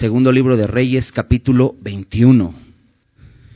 [0.00, 2.54] Segundo libro de Reyes, capítulo 21.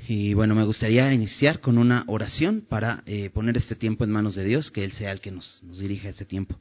[0.08, 4.34] Y bueno, me gustaría iniciar con una oración para eh, poner este tiempo en manos
[4.34, 6.54] de Dios, que Él sea el que nos, nos dirija este tiempo.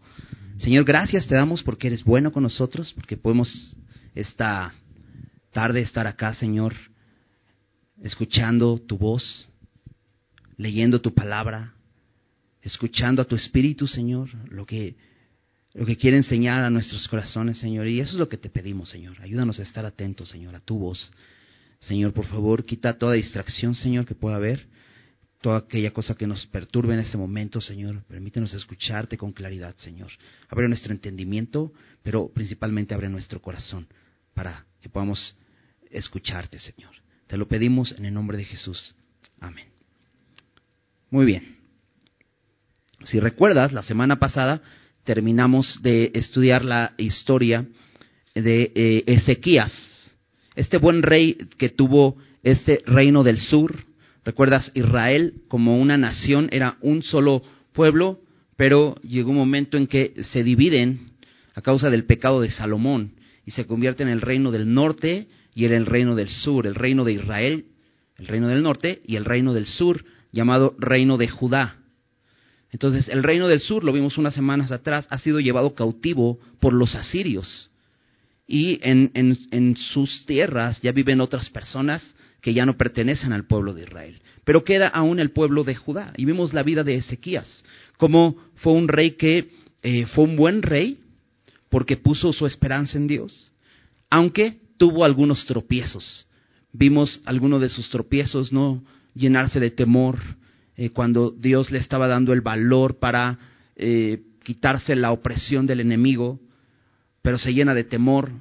[0.58, 3.76] Señor, gracias te damos porque eres bueno con nosotros, porque podemos
[4.16, 4.74] esta
[5.52, 6.74] tarde estar acá, Señor,
[8.02, 9.50] escuchando tu voz,
[10.56, 11.74] leyendo tu palabra,
[12.62, 14.96] escuchando a tu Espíritu, Señor, lo que,
[15.74, 17.88] lo que quiere enseñar a nuestros corazones, Señor.
[17.88, 19.20] Y eso es lo que te pedimos, Señor.
[19.22, 21.12] Ayúdanos a estar atentos, Señor, a tu voz.
[21.80, 24.68] Señor, por favor, quita toda distracción, Señor, que pueda haber,
[25.42, 28.04] toda aquella cosa que nos perturbe en este momento, Señor.
[28.04, 30.12] Permítenos escucharte con claridad, Señor.
[30.50, 31.74] Abre nuestro entendimiento,
[32.04, 33.88] pero principalmente abre nuestro corazón
[34.34, 35.36] para que podamos
[35.92, 36.92] escucharte, Señor.
[37.28, 38.96] Te lo pedimos en el nombre de Jesús.
[39.40, 39.68] Amén.
[41.10, 41.58] Muy bien.
[43.04, 44.62] Si recuerdas, la semana pasada
[45.04, 47.66] terminamos de estudiar la historia
[48.36, 49.72] de eh, Ezequías,
[50.56, 53.86] este buen rey que tuvo este reino del sur.
[54.24, 57.44] Recuerdas, Israel como una nación era un solo
[57.74, 58.22] pueblo,
[58.56, 61.12] pero llegó un momento en que se dividen
[61.56, 63.14] a causa del pecado de Salomón
[63.46, 66.76] y se convierte en el reino del norte y en el reino del sur, el
[66.76, 67.66] reino de Israel,
[68.18, 71.83] el reino del norte y el reino del sur, llamado reino de Judá.
[72.74, 76.74] Entonces, el reino del sur, lo vimos unas semanas atrás, ha sido llevado cautivo por
[76.74, 77.70] los asirios.
[78.48, 83.84] Y en, sus tierras ya viven otras personas que ya no pertenecen al pueblo de
[83.84, 84.20] Israel.
[84.44, 86.14] Pero queda aún el pueblo de Judá.
[86.18, 87.64] Y vimos la vida de Ezequías,
[87.98, 89.50] como fue un rey que
[89.84, 90.98] eh, fue un buen rey
[91.70, 93.52] porque puso su esperanza en Dios,
[94.10, 96.28] aunque tuvo algunos tropiezos.
[96.72, 98.84] Vimos algunos de sus tropiezos, ¿no?
[99.14, 100.20] Llenarse de temor,
[100.76, 103.38] eh, cuando Dios le estaba dando el valor para
[103.76, 106.40] eh, quitarse la opresión del enemigo,
[107.22, 108.32] pero se llena de temor.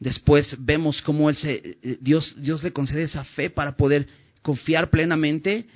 [0.00, 4.08] Después vemos cómo él se, eh, Dios, Dios le concede esa fe para poder
[4.42, 5.66] confiar plenamente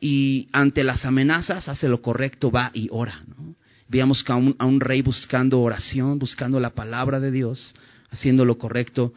[0.00, 3.22] y ante las amenazas hace lo correcto, va y ora.
[3.26, 3.54] ¿no?
[3.88, 7.74] Veíamos a un, a un, rey buscando oración, buscando la palabra de Dios,
[8.10, 9.12] haciendo lo correcto.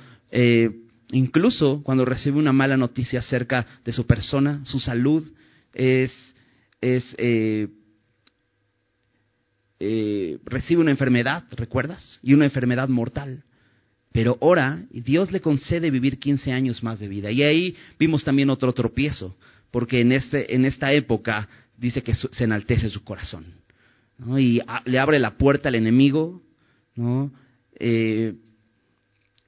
[1.12, 5.24] incluso cuando recibe una mala noticia acerca de su persona, su salud,
[5.78, 6.12] es,
[6.82, 7.68] es eh,
[9.80, 12.20] eh, recibe una enfermedad, ¿recuerdas?
[12.24, 13.44] Y una enfermedad mortal.
[14.12, 17.30] Pero ora y Dios le concede vivir 15 años más de vida.
[17.30, 19.38] Y ahí vimos también otro tropiezo,
[19.70, 23.46] porque en, este, en esta época dice que se enaltece su corazón.
[24.38, 26.42] Y le abre la puerta al enemigo,
[26.96, 27.32] ¿no?
[27.80, 28.34] Eh,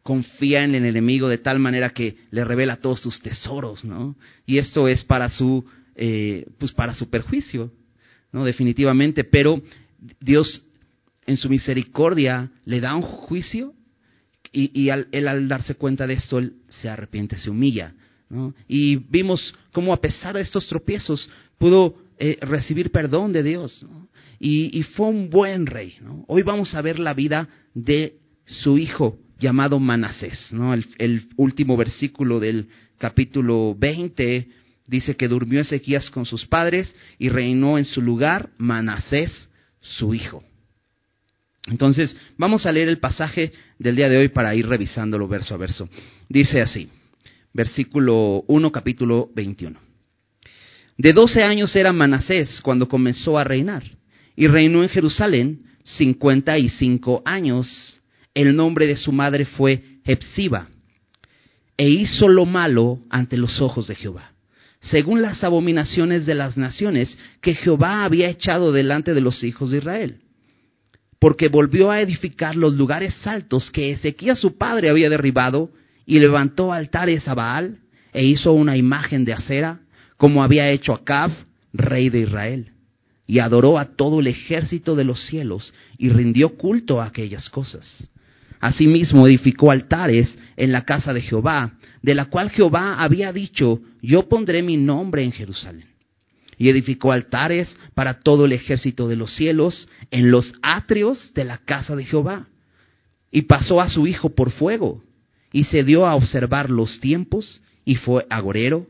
[0.04, 4.16] confía en el enemigo de tal manera que le revela todos sus tesoros, ¿no?
[4.46, 5.66] Y esto es para su
[6.02, 7.74] eh, pues para su perjuicio,
[8.32, 8.46] ¿no?
[8.46, 9.62] Definitivamente, pero
[10.22, 10.64] Dios
[11.26, 13.74] en su misericordia le da un juicio
[14.54, 17.94] y, él al darse cuenta de esto, él se arrepiente, se humilla.
[18.30, 18.56] ¿no?
[18.66, 23.86] Y vimos cómo a pesar de estos tropiezos pudo eh, recibir perdón de Dios.
[24.40, 25.98] Y, fue un buen rey.
[26.02, 26.24] ¿no?
[26.30, 30.54] Hoy vamos a ver la vida de su hijo llamado Manasés.
[30.54, 30.74] ¿no?
[30.74, 34.59] El, el último versículo del capítulo 20
[34.90, 40.44] dice que durmió Ezequías con sus padres y reinó en su lugar Manasés, su hijo.
[41.68, 45.58] Entonces, vamos a leer el pasaje del día de hoy para ir revisándolo verso a
[45.58, 45.88] verso.
[46.28, 46.90] Dice así,
[47.54, 49.80] versículo 1, capítulo 21.
[50.98, 53.84] De doce años era Manasés cuando comenzó a reinar,
[54.36, 58.02] y reinó en Jerusalén cincuenta y cinco años.
[58.34, 60.70] El nombre de su madre fue Hepsiba,
[61.78, 64.32] e hizo lo malo ante los ojos de Jehová
[64.82, 69.80] según las abominaciones de las naciones que Jehová había echado delante de los hijos de
[69.80, 70.22] Israel.
[71.20, 75.72] Porque volvió a edificar los lugares altos que Ezequías su padre había derribado,
[76.06, 77.80] y levantó altares a Baal,
[78.14, 79.82] e hizo una imagen de acera,
[80.18, 81.32] como había hecho Acab,
[81.74, 82.72] rey de Israel.
[83.28, 88.10] Y adoró a todo el ejército de los cielos, y rindió culto a aquellas cosas.
[88.60, 94.30] Asimismo edificó altares en la casa de Jehová, de la cual Jehová había dicho, yo
[94.30, 95.86] pondré mi nombre en Jerusalén.
[96.58, 101.58] Y edificó altares para todo el ejército de los cielos en los atrios de la
[101.60, 102.48] casa de Jehová.
[103.32, 105.02] Y pasó a su hijo por fuego,
[105.52, 108.88] y se dio a observar los tiempos, y fue agorero,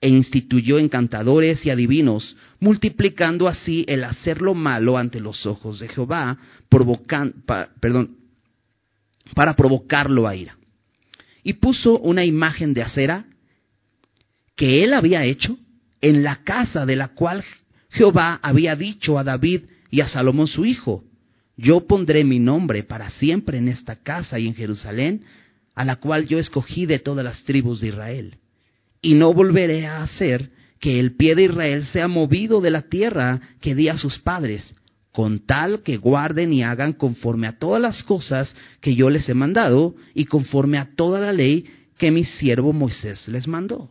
[0.00, 5.88] e instituyó encantadores y adivinos, multiplicando así el hacer lo malo ante los ojos de
[5.88, 6.38] Jehová,
[9.34, 10.56] para provocarlo a ira.
[11.42, 13.24] Y puso una imagen de acera
[14.56, 15.56] que él había hecho
[16.00, 17.44] en la casa de la cual
[17.90, 21.04] Jehová había dicho a David y a Salomón su hijo,
[21.56, 25.24] yo pondré mi nombre para siempre en esta casa y en Jerusalén,
[25.74, 28.36] a la cual yo escogí de todas las tribus de Israel.
[29.02, 33.40] Y no volveré a hacer que el pie de Israel sea movido de la tierra
[33.60, 34.74] que di a sus padres,
[35.12, 39.34] con tal que guarden y hagan conforme a todas las cosas que yo les he
[39.34, 41.66] mandado y conforme a toda la ley
[41.98, 43.90] que mi siervo Moisés les mandó.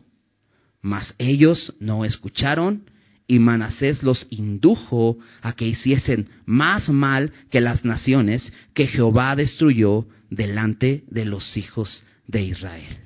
[0.82, 2.84] Mas ellos no escucharon
[3.26, 10.06] y Manasés los indujo a que hiciesen más mal que las naciones que Jehová destruyó
[10.30, 12.98] delante de los hijos de Israel.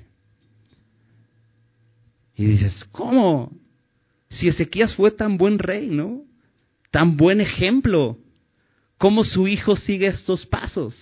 [2.35, 3.51] Y dices, ¿cómo?
[4.29, 6.23] Si Ezequías fue tan buen rey, ¿no?
[6.95, 8.17] Tan buen ejemplo.
[8.97, 10.95] ¿Cómo su hijo sigue estos pasos?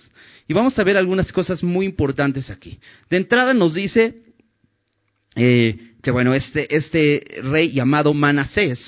[0.48, 2.80] Y vamos a ver algunas cosas muy importantes aquí.
[3.08, 4.24] De entrada nos dice
[5.36, 8.80] eh, que, bueno, este, este rey llamado Manasés,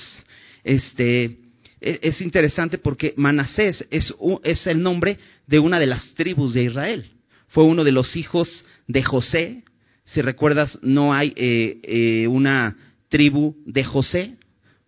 [0.65, 1.37] este,
[1.79, 4.13] e, es interesante porque Manasés es,
[4.43, 7.09] es el nombre de una de las tribus de Israel.
[7.47, 9.63] Fue uno de los hijos de José.
[10.03, 12.75] Si recuerdas, no hay eh, eh, una
[13.07, 14.35] tribu de José,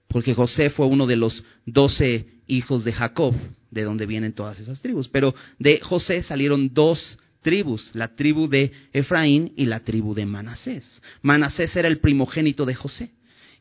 [0.10, 3.34] porque José fue uno de los doce hijos de Jacob,
[3.72, 5.08] de donde vienen todas esas tribus.
[5.08, 11.02] Pero de José salieron dos tribus, la tribu de Efraín y la tribu de Manasés.
[11.22, 13.12] Manasés era el primogénito de José.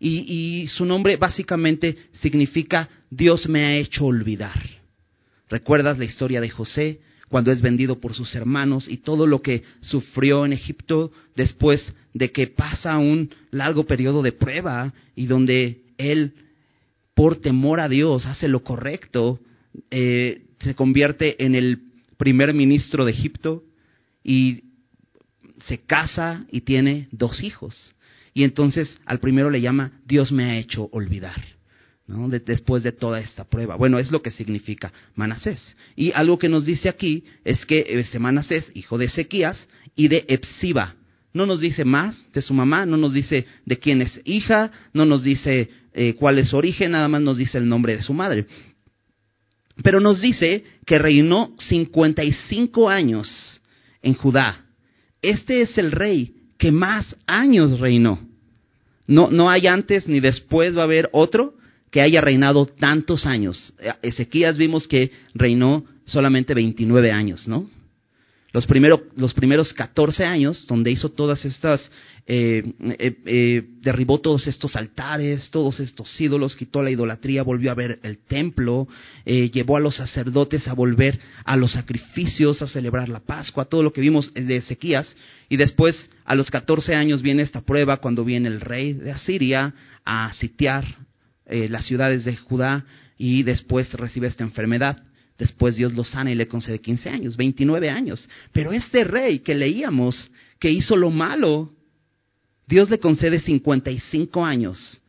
[0.01, 4.59] Y, y, su nombre básicamente significa Dios me ha hecho olvidar.
[5.51, 7.01] ¿Recuerdas la historia de José?
[7.29, 12.33] cuando es vendido por sus hermanos y todo lo que sufrió en Egipto después de
[12.33, 16.35] que pasa un largo periodo de prueba y donde él,
[17.15, 19.41] por temor a Dios, hace lo correcto,
[19.91, 21.81] eh, se convierte en el
[22.17, 23.65] primer ministro de Egipto
[24.25, 24.65] y
[25.67, 27.95] se casa y tiene dos hijos.
[28.35, 31.59] Y entonces al primero le llama Dios me ha hecho olvidar
[32.45, 33.77] después de toda esta prueba.
[33.77, 35.77] Bueno, es lo que significa Manasés.
[35.95, 40.25] Y algo que nos dice aquí es que este Manasés, hijo de Ezequías y de
[40.29, 40.95] Epsiba.
[41.35, 45.05] No nos dice más de su mamá, no nos dice de quién es hija, no
[45.05, 45.69] nos dice
[46.01, 48.47] eh, cuál es su origen, nada más nos dice el nombre de su madre.
[49.83, 53.61] Pero nos dice que reinó 55 años
[54.01, 54.65] en Judá.
[55.21, 58.21] Este es el rey que más años reinó.
[59.09, 61.55] No, no hay antes ni después va a haber otro
[61.91, 63.75] que haya reinado tantos años.
[64.01, 67.69] Ezequías vimos que reinó solamente 29 años, ¿no?
[68.53, 68.67] Los
[69.35, 71.91] primeros 14 años, donde hizo todas estas,
[72.31, 72.63] eh,
[72.99, 77.99] eh, eh, derribó todos estos altares, todos estos ídolos, quitó la idolatría, volvió a ver
[78.03, 78.87] el templo,
[79.25, 83.95] llevó a los sacerdotes a volver a los sacrificios, a celebrar la Pascua, todo lo
[83.95, 85.17] que vimos de Ezequías.
[85.49, 89.73] Y después, a los 14 años, viene esta prueba cuando viene el rey de Asiria
[90.05, 90.85] a sitiar
[91.47, 92.85] eh, las ciudades de Judá
[93.17, 95.03] y después recibe esta enfermedad.
[95.39, 98.29] Después Dios lo sana y le concede 15 años, 29 años.
[98.53, 101.73] Pero este rey que leíamos, que hizo lo malo,
[102.69, 105.01] Dios le concede 55 años.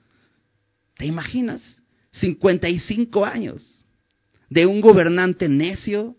[0.98, 1.62] ¿Te imaginas?
[2.14, 3.62] 55 años
[4.50, 6.16] de un gobernante necio,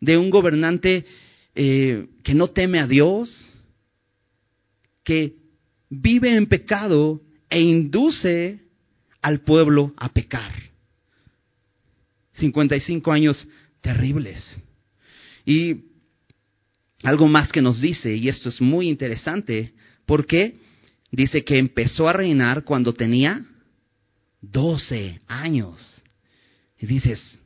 [0.00, 1.06] de un gobernante
[1.54, 3.30] eh, que no teme a Dios,
[5.04, 5.36] que
[5.88, 8.60] vive en pecado e induce
[9.22, 10.52] al pueblo a pecar.
[12.32, 13.48] 55 años
[13.80, 14.56] terribles.
[15.46, 15.84] Y
[17.04, 19.72] algo más que nos dice, y esto es muy interesante,
[20.08, 20.56] porque
[21.12, 23.44] dice que empezó a reinar cuando tenía
[24.40, 26.02] 12 años.
[26.80, 27.38] Y dices,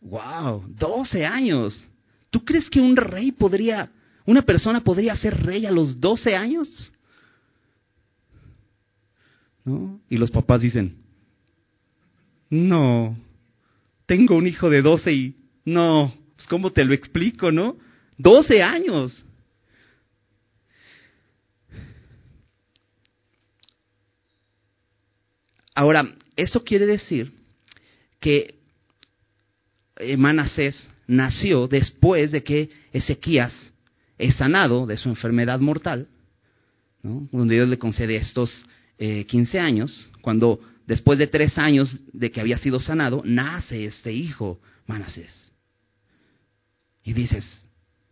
[0.00, 1.84] wow, 12 años.
[2.30, 3.90] ¿Tú crees que un rey podría,
[4.26, 6.92] una persona podría ser rey a los 12 años?
[10.08, 10.98] Y los papás dicen,
[12.48, 13.18] no,
[14.06, 17.76] tengo un hijo de 12 y no, pues ¿cómo te lo explico, no?
[18.18, 19.24] 12 años.
[25.78, 27.32] Ahora, eso quiere decir
[28.18, 28.56] que
[30.16, 33.54] Manasés nació después de que Ezequías
[34.18, 36.08] es sanado de su enfermedad mortal,
[37.00, 38.66] donde Dios le concede estos
[38.98, 44.12] eh, 15 años, cuando después de tres años de que había sido sanado, nace este
[44.12, 45.52] hijo, Manasés.
[47.04, 47.46] Y dices,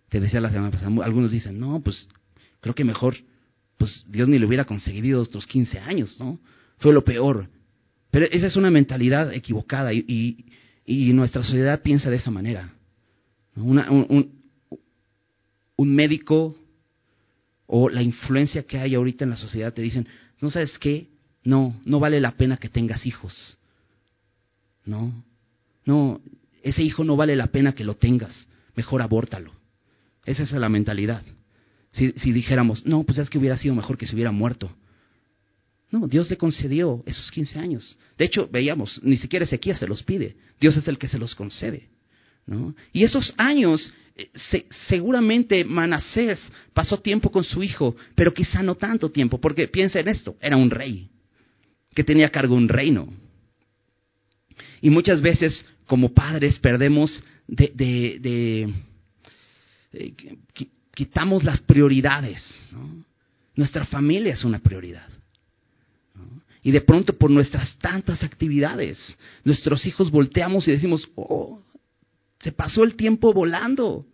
[0.09, 2.09] te decía la semana pasada, algunos dicen, no, pues
[2.61, 3.17] creo que mejor,
[3.77, 6.39] pues Dios ni le hubiera conseguido otros 15 años, ¿no?
[6.79, 7.49] Fue lo peor.
[8.17, 10.47] Pero esa es una mentalidad equivocada y,
[10.87, 12.73] y, nuestra sociedad piensa de esa manera.
[13.57, 14.33] un,
[15.77, 16.57] un médico
[17.67, 20.09] o la influencia que hay ahorita en la sociedad te dicen,
[20.41, 21.09] ¿no sabes qué?
[21.45, 23.59] No, no vale la pena que tengas hijos.
[24.87, 25.13] No,
[25.85, 26.23] no,
[26.63, 28.49] ese hijo no vale la pena que lo tengas.
[28.77, 29.53] Mejor abórtalo.
[30.25, 31.21] Esa es la mentalidad.
[31.93, 34.75] Si, si dijéramos, no, pues es que hubiera sido mejor que se hubiera muerto.
[35.91, 37.97] No, Dios le concedió esos 15 años.
[38.19, 40.37] De hecho, veíamos, ni siquiera Ezequiel se los pide.
[40.61, 41.89] Dios es el que se los concede.
[42.47, 42.75] ¿no?
[42.93, 44.31] Y esos años, eh,
[44.89, 46.41] seguramente Manasés
[46.73, 50.57] pasó tiempo con su hijo, pero quizá no tanto tiempo, porque piensa en esto, era
[50.57, 51.09] un rey,
[51.95, 53.13] que tenía cargo un reino.
[54.81, 58.73] Y muchas veces, como padres, perdemos de, de,
[59.93, 60.15] eh,
[60.95, 62.43] quitamos las prioridades.
[63.55, 65.09] Nuestra familia es una prioridad.
[66.67, 68.99] Y de pronto por nuestras tantas actividades,
[69.45, 71.63] nuestros hijos volteamos y decimos, oh,
[72.41, 74.05] se pasó el tiempo volando.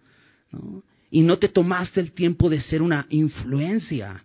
[1.11, 4.23] Y no te tomaste el tiempo de ser una influencia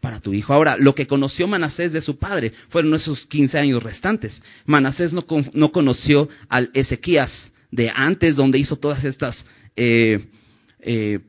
[0.00, 0.52] para tu hijo.
[0.52, 4.42] Ahora, lo que conoció Manasés de su padre fueron esos 15 años restantes.
[4.66, 7.30] Manasés no, no conoció al Ezequías
[7.70, 9.36] de antes, donde hizo todas estas
[9.76, 10.26] eh,
[10.80, 11.20] eh,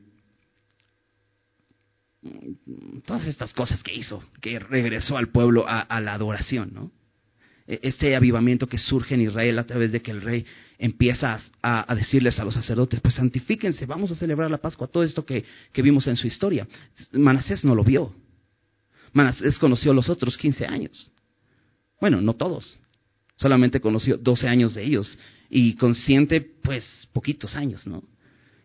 [3.04, 6.92] todas estas cosas que hizo, que regresó al pueblo a, la adoración, ¿no?
[7.66, 10.46] E, este avivamiento que surge en Israel a través de que el rey
[10.78, 15.24] empieza a, decirles a los sacerdotes, pues santifíquense, vamos a celebrar la Pascua, todo esto
[15.24, 15.44] que,
[15.76, 16.66] vimos en su historia.
[17.12, 18.14] Manasés no lo vio.
[19.12, 21.12] Manasés conoció los otros 15 años.
[22.00, 22.78] Bueno, no todos.
[23.36, 25.18] Solamente conoció 12 años de ellos.
[25.48, 28.02] Y consciente, pues, poquitos años, ¿no?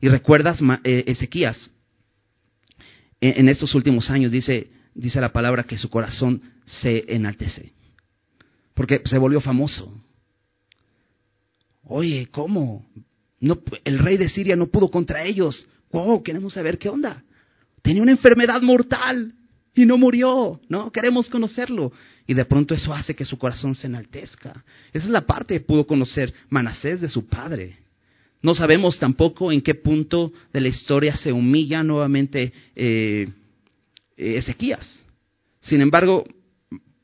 [0.01, 1.69] Y recuerdas eh, Ezequías,
[3.21, 7.71] en, estos últimos años dice, dice la palabra que su corazón se enaltece.
[8.73, 9.93] Porque se volvió famoso.
[11.83, 12.85] Oye, ¿cómo?
[13.39, 15.67] No, el rey de Siria no pudo contra ellos.
[15.91, 17.23] Wow, queremos saber qué onda.
[17.81, 19.33] Tenía una enfermedad mortal
[19.73, 20.91] y no murió, ¿no?
[20.91, 21.91] Queremos conocerlo.
[22.27, 24.63] Y de pronto eso hace que su corazón se enaltezca.
[24.93, 27.77] Esa es la parte que pudo conocer Manasés de su padre.
[28.41, 33.27] No sabemos tampoco en qué punto de la historia se humilla nuevamente eh,
[34.17, 35.01] eh, Ezequías.
[35.61, 36.25] Sin embargo,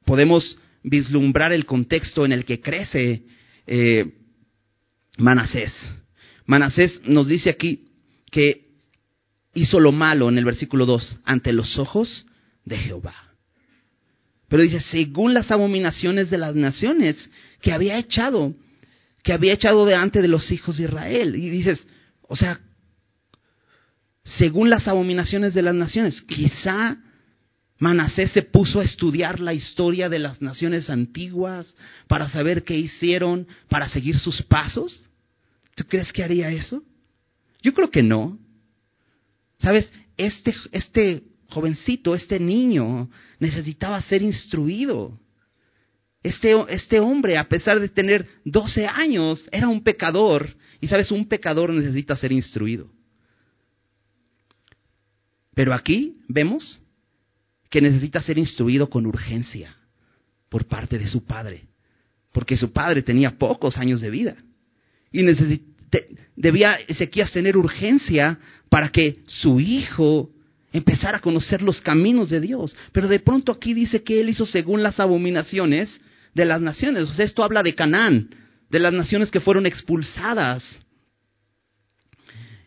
[0.06, 3.24] podemos vislumbrar el contexto en el que crece
[3.68, 4.14] eh,
[5.18, 5.74] Manasés.
[6.46, 7.90] Manasés nos dice aquí
[8.32, 8.68] que
[9.54, 12.26] hizo lo malo en el versículo 2 ante los ojos
[12.66, 13.16] de Jehová.
[14.48, 17.30] Pero dice, según las abominaciones de las naciones
[17.62, 18.56] que había echado
[19.28, 21.36] que había echado delante de los hijos de Israel.
[21.36, 21.86] Y dices,
[22.30, 22.62] o sea,
[24.24, 26.96] según las abominaciones de las naciones, quizá
[27.78, 31.76] Manasés se puso a estudiar la historia de las naciones antiguas
[32.08, 35.10] para saber qué hicieron, para seguir sus pasos.
[35.76, 36.82] ¿Tú crees que haría eso?
[37.62, 38.40] Yo creo que no.
[39.60, 39.92] ¿Sabes?
[40.16, 45.20] Este, este jovencito, este niño, necesitaba ser instruido.
[46.28, 50.54] Este, este hombre, a pesar de tener 12 años, era un pecador.
[50.82, 52.92] Y sabes, un pecador necesita ser instruido.
[55.56, 56.82] Pero aquí vemos
[57.70, 59.74] que necesita ser instruido con urgencia
[60.50, 61.64] por parte de su padre.
[62.34, 64.36] Porque su padre tenía pocos años de vida.
[65.14, 65.24] Y
[66.36, 70.30] debía Ezequías tener urgencia para que su hijo
[70.74, 72.76] empezara a conocer los caminos de Dios.
[72.92, 76.02] Pero de pronto aquí dice que él hizo según las abominaciones
[76.38, 77.10] de las naciones.
[77.10, 78.30] O sea, esto habla de Canaán,
[78.70, 80.64] de las naciones que fueron expulsadas.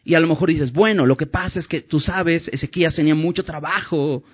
[0.05, 3.15] Y a lo mejor dices, bueno, lo que pasa es que tú sabes, Ezequías tenía
[3.15, 4.25] mucho trabajo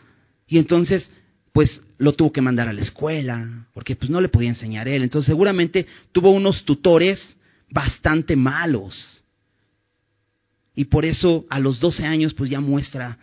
[0.47, 1.11] y entonces
[1.53, 5.03] pues lo tuvo que mandar a la escuela, porque pues no le podía enseñar él.
[5.03, 7.37] Entonces seguramente tuvo unos tutores
[7.71, 9.23] bastante malos.
[10.75, 13.19] Y por eso a los 12 años pues ya muestra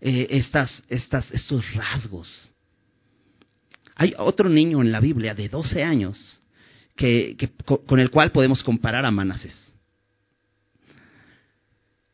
[0.00, 2.51] eh, estas, estas, estos rasgos.
[4.02, 6.40] Hay otro niño en la Biblia de 12 años
[6.96, 7.36] que,
[7.86, 9.54] con el cual podemos comparar a Manasés.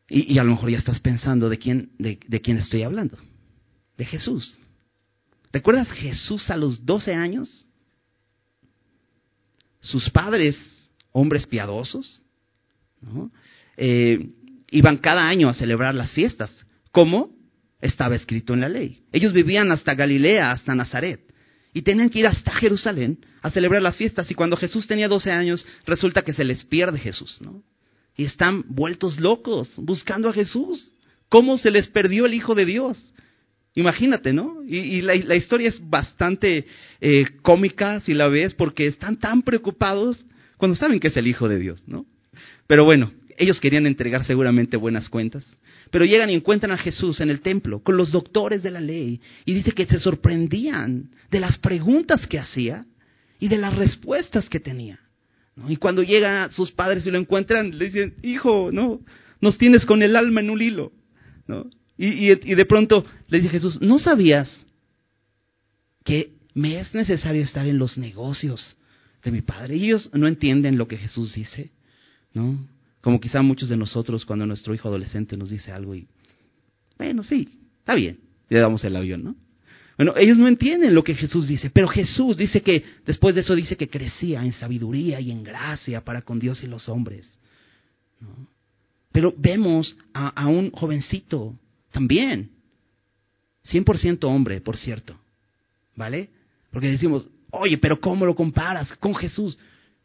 [0.06, 3.16] Y, a lo mejor ya estás pensando de quién, de, quién estoy hablando.
[3.96, 4.58] De Jesús.
[5.50, 7.66] ¿Recuerdas Jesús a los 12 años?
[9.80, 10.58] Sus padres,
[11.12, 12.20] hombres piadosos,
[13.78, 14.28] eh,
[14.70, 16.66] iban cada año a celebrar las fiestas.
[16.92, 17.34] ¿Cómo?
[17.80, 19.06] Estaba escrito en la ley.
[19.10, 21.27] Ellos vivían hasta Galilea, hasta Nazaret
[21.78, 24.28] y tenían que ir hasta Jerusalén a celebrar las fiestas.
[24.32, 27.62] Y cuando Jesús tenía 12 años, resulta que se les pierde Jesús, ¿no?
[28.16, 30.90] Y están vueltos locos buscando a Jesús.
[31.28, 32.98] ¿Cómo se les perdió el Hijo de Dios?
[33.76, 34.56] Imagínate, ¿no?
[34.66, 36.66] Y, la, historia es bastante
[37.00, 41.48] eh, cómica si la ves, porque están tan preocupados cuando saben que es el Hijo
[41.48, 42.06] de Dios, ¿no?
[42.66, 45.46] Pero bueno, ellos querían entregar seguramente buenas cuentas.
[45.90, 49.20] Pero llegan y encuentran a Jesús en el templo con los doctores de la ley
[49.44, 52.84] y dice que se sorprendían de las preguntas que hacía
[53.38, 54.98] y de las respuestas que tenía.
[55.68, 59.00] Y cuando llegan sus padres y lo encuentran, le dicen, hijo, no,
[59.40, 60.92] nos tienes con el alma en un hilo.
[61.96, 64.64] Y, y, de pronto le dice Jesús, ¿no sabías
[66.04, 68.76] que me es necesario estar en los negocios
[69.24, 69.76] de mi Padre?
[69.76, 71.70] Y ellos no entienden lo que Jesús dice,
[72.34, 72.58] ¿no?
[73.00, 76.06] Como quizá muchos de nosotros cuando nuestro hijo adolescente nos dice algo y,
[76.96, 79.36] bueno, sí, está bien, le damos el avión, ¿no?
[79.98, 83.56] Bueno, ellos no entienden lo que Jesús dice, pero Jesús dice que después de eso
[83.56, 87.38] dice que crecía en sabiduría y en gracia para con Dios y los hombres.
[89.10, 91.58] Pero vemos a, un jovencito
[91.90, 92.50] también,
[93.64, 95.18] 100% hombre, por cierto,
[95.96, 96.30] ¿vale?
[96.70, 99.58] Porque decimos, oye, pero ¿cómo lo comparas con Jesús?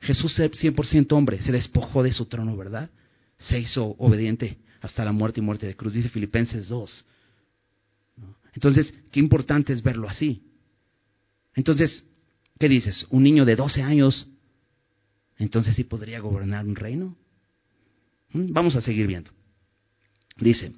[0.04, 2.90] Jesús es 100% hombre, se despojó de su trono, ¿verdad?
[3.38, 7.06] Se hizo obediente hasta la muerte y muerte de cruz, dice Filipenses 2.
[8.54, 10.44] Entonces, qué importante es verlo así.
[11.56, 12.06] Entonces,
[12.60, 13.06] ¿qué dices?
[13.10, 14.28] ¿Un niño de 12 años,
[15.38, 17.16] entonces sí podría gobernar un reino?
[18.34, 18.52] ¿Mm?
[18.52, 19.32] Vamos a seguir viendo.
[20.38, 20.74] Dice,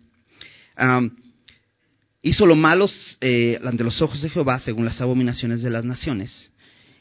[2.21, 6.51] hizo lo malos eh, ante los ojos de Jehová según las abominaciones de las naciones.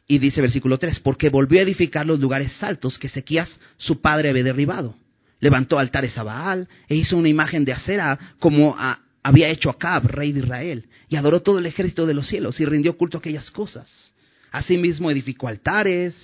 [0.06, 4.30] Y dice versículo 3, porque volvió a edificar los lugares altos que Sequías su padre
[4.30, 4.96] había derribado.
[5.40, 8.76] Levantó altares a Baal e hizo una imagen de acera como
[9.22, 12.64] había hecho Acab, rey de Israel, y adoró todo el ejército de los cielos y
[12.66, 14.14] rindió culto a aquellas cosas.
[14.52, 16.14] Asimismo edificó altares,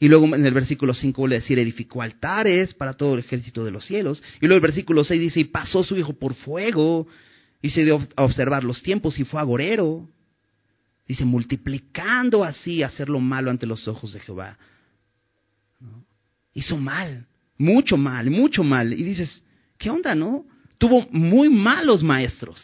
[0.00, 3.64] y luego en el versículo 5 vuelve a decir, edificó altares para todo el ejército
[3.64, 4.22] de los cielos.
[4.40, 7.06] Y luego el versículo 6 dice, y pasó su hijo por fuego,
[7.62, 10.08] y se dio a observar los tiempos y fue agorero.
[11.06, 14.56] Dice, multiplicando así hacer lo malo ante los ojos de Jehová.
[16.54, 17.26] Hizo mal,
[17.58, 18.92] mucho mal, mucho mal.
[18.92, 19.42] Y dices,
[19.78, 20.46] ¿qué onda, no?
[20.78, 22.62] tuvo muy malos maestros.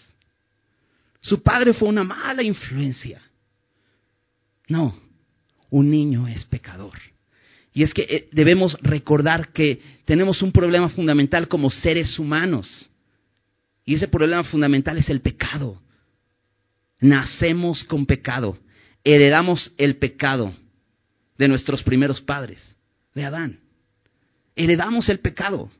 [1.21, 3.23] Su padre fue una mala influencia.
[4.69, 4.95] No,
[5.71, 6.99] un niño es pecador.
[7.73, 12.91] Y es que eh, debemos recordar que tenemos un problema fundamental como seres humanos.
[13.85, 15.81] Y ese problema fundamental es el pecado.
[17.00, 18.59] Nacemos con pecado.
[19.02, 20.54] Heredamos el pecado
[21.39, 22.76] de nuestros primeros padres,
[23.15, 23.60] de Adán.
[24.54, 25.71] Heredamos el pecado.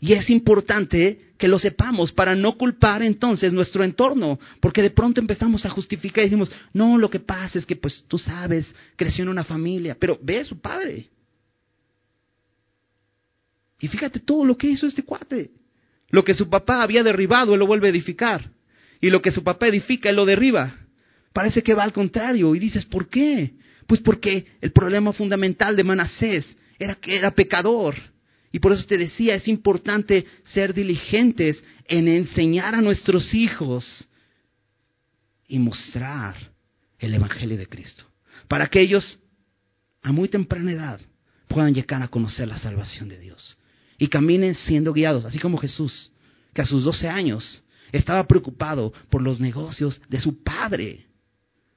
[0.00, 5.20] Y es importante que lo sepamos para no culpar entonces nuestro entorno, porque de pronto
[5.20, 9.22] empezamos a justificar y decimos, no, lo que pasa es que pues tú sabes, creció
[9.22, 11.08] en una familia, pero ve a su padre.
[13.78, 15.50] Y fíjate todo lo que hizo este cuate.
[16.10, 18.50] Lo que su papá había derribado, él lo vuelve a edificar.
[19.02, 20.76] Y lo que su papá edifica, él lo derriba.
[21.32, 22.54] Parece que va al contrario.
[22.54, 23.52] Y dices, ¿por qué?
[23.86, 26.46] Pues porque el problema fundamental de Manasés
[26.78, 27.96] era que era pecador.
[28.52, 34.06] Y por eso te decía, es importante ser diligentes en enseñar a nuestros hijos
[35.48, 36.36] y mostrar
[37.00, 38.04] el Evangelio de Cristo.
[38.46, 39.18] Para que ellos
[40.02, 41.00] a muy temprana edad
[41.48, 43.58] puedan llegar a conocer la salvación de Dios.
[43.98, 46.12] Y caminen siendo guiados, así como Jesús,
[46.54, 47.62] que a sus 12 años
[47.92, 51.06] estaba preocupado por los negocios de su padre,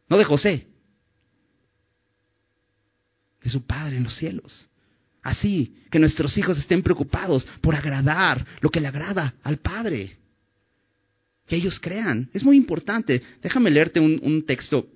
[0.09, 0.67] no de José,
[3.43, 4.69] de su padre en los cielos.
[5.25, 10.17] Así que nuestros hijos estén preocupados por agradar lo que le agrada al Padre.
[11.47, 12.29] Que ellos crean.
[12.31, 13.23] Es muy importante.
[13.41, 14.87] Déjame leerte un, texto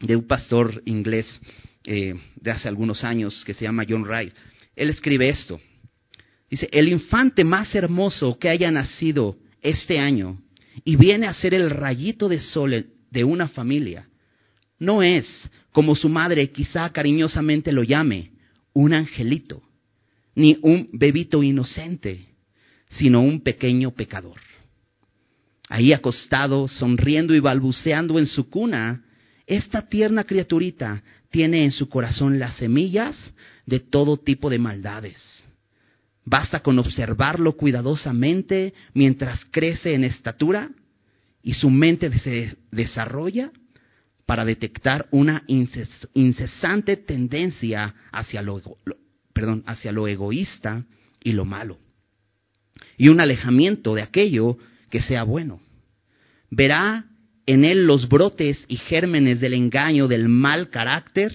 [0.00, 1.26] de un pastor inglés
[1.84, 4.34] eh, de hace algunos años que se llama John Wright.
[4.76, 5.58] Él escribe esto.
[6.50, 10.38] Dice, el infante más hermoso que haya nacido este año
[10.84, 14.08] y viene a ser el rayito de sol de una familia,
[14.78, 15.26] no es,
[15.72, 18.32] como su madre quizá cariñosamente lo llame,
[18.72, 19.62] un angelito,
[20.34, 22.26] ni un bebito inocente,
[22.88, 24.40] sino un pequeño pecador.
[25.68, 29.04] Ahí acostado, sonriendo y balbuceando en su cuna,
[29.46, 33.32] esta tierna criaturita tiene en su corazón las semillas
[33.66, 35.16] de todo tipo de maldades.
[36.30, 40.68] Basta con observarlo cuidadosamente mientras crece en estatura
[41.42, 43.50] y su mente se desarrolla
[44.26, 48.60] para detectar una incesante tendencia hacia lo,
[49.32, 50.84] perdón, hacia lo egoísta
[51.24, 51.78] y lo malo,
[52.98, 54.58] y un alejamiento de aquello
[54.90, 55.62] que sea bueno.
[56.50, 57.06] Verá
[57.46, 61.34] en él los brotes y gérmenes del engaño del mal carácter,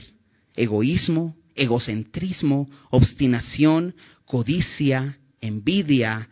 [0.55, 6.29] egoísmo, egocentrismo, obstinación, codicia, envidia,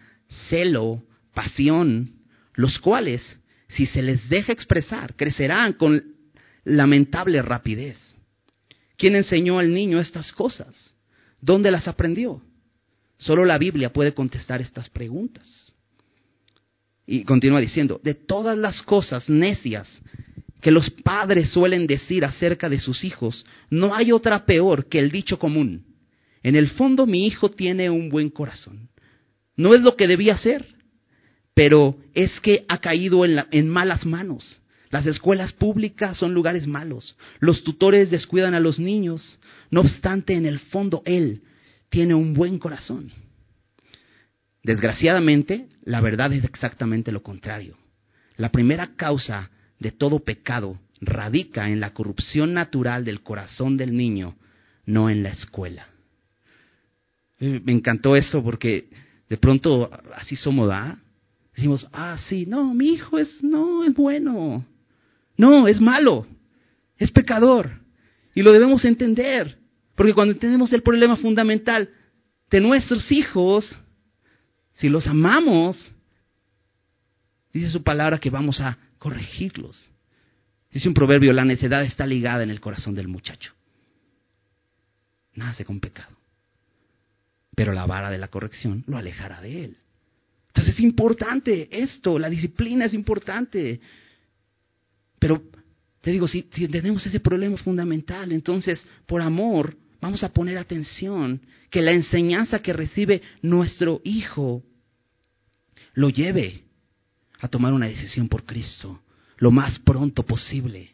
[0.50, 1.04] celo,
[1.34, 2.14] pasión,
[2.54, 3.22] los cuales,
[3.68, 6.04] si se les deja expresar, crecerán con
[6.64, 7.98] lamentable rapidez.
[8.98, 10.96] ¿Quién enseñó al niño estas cosas?
[11.40, 12.42] ¿Dónde las aprendió?
[13.18, 15.74] Solo la Biblia puede contestar estas preguntas.
[17.06, 19.88] Y continúa diciendo, de todas las cosas necias
[20.62, 25.12] que los padres suelen decir acerca de sus hijos, no hay otra peor que el
[25.12, 25.86] dicho común.
[26.44, 28.90] En el fondo mi hijo tiene un buen corazón.
[29.56, 30.66] No es lo que debía ser,
[31.54, 34.62] pero es que ha caído en, en malas manos.
[34.92, 37.18] Las escuelas públicas son lugares malos.
[37.40, 39.40] Los tutores descuidan a los niños.
[39.70, 41.42] No obstante, en el fondo, Él
[41.90, 43.12] tiene un buen corazón.
[44.64, 47.78] Desgraciadamente, la verdad es exactamente lo contrario.
[48.36, 49.50] La primera causa
[49.82, 54.36] de todo pecado radica en la corrupción natural del corazón del niño,
[54.86, 55.88] no en la escuela.
[57.40, 58.88] Me encantó eso porque
[59.28, 61.00] de pronto así somos, ¿ah?
[61.56, 64.64] Decimos, ah, sí, no, mi hijo es, no, es bueno.
[65.36, 66.28] No, es malo,
[66.98, 67.72] es pecador.
[68.36, 69.58] Y lo debemos entender,
[69.96, 71.90] porque cuando entendemos el problema fundamental
[72.52, 73.76] de nuestros hijos,
[74.76, 75.92] si los amamos,
[77.52, 79.84] dice su palabra que vamos a corregirlos.
[80.70, 83.52] Dice un proverbio, la necedad está ligada en el corazón del muchacho.
[85.34, 86.16] Nace con pecado.
[87.56, 89.78] Pero la vara de la corrección lo alejará de él.
[90.50, 93.82] Entonces es importante esto, la disciplina es importante.
[95.18, 95.46] Pero
[96.02, 101.42] te digo, si, si entendemos ese problema fundamental, entonces por amor vamos a poner atención
[101.72, 104.62] que la enseñanza que recibe nuestro hijo
[105.96, 106.66] lo lleve
[107.42, 109.02] a tomar una decisión por Cristo
[109.42, 110.94] lo más pronto posible.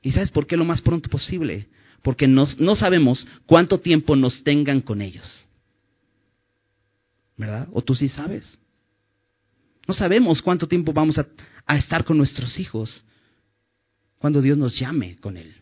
[0.00, 1.66] ¿Y sabes por qué lo más pronto posible?
[2.00, 5.44] Porque no, sabemos cuánto tiempo nos tengan con ellos.
[7.36, 7.68] ¿Verdad?
[7.72, 8.56] ¿O tú sí sabes?
[9.88, 11.26] No sabemos cuánto tiempo vamos a,
[11.66, 13.02] a estar con nuestros hijos
[14.18, 15.56] cuando Dios nos llame con Él.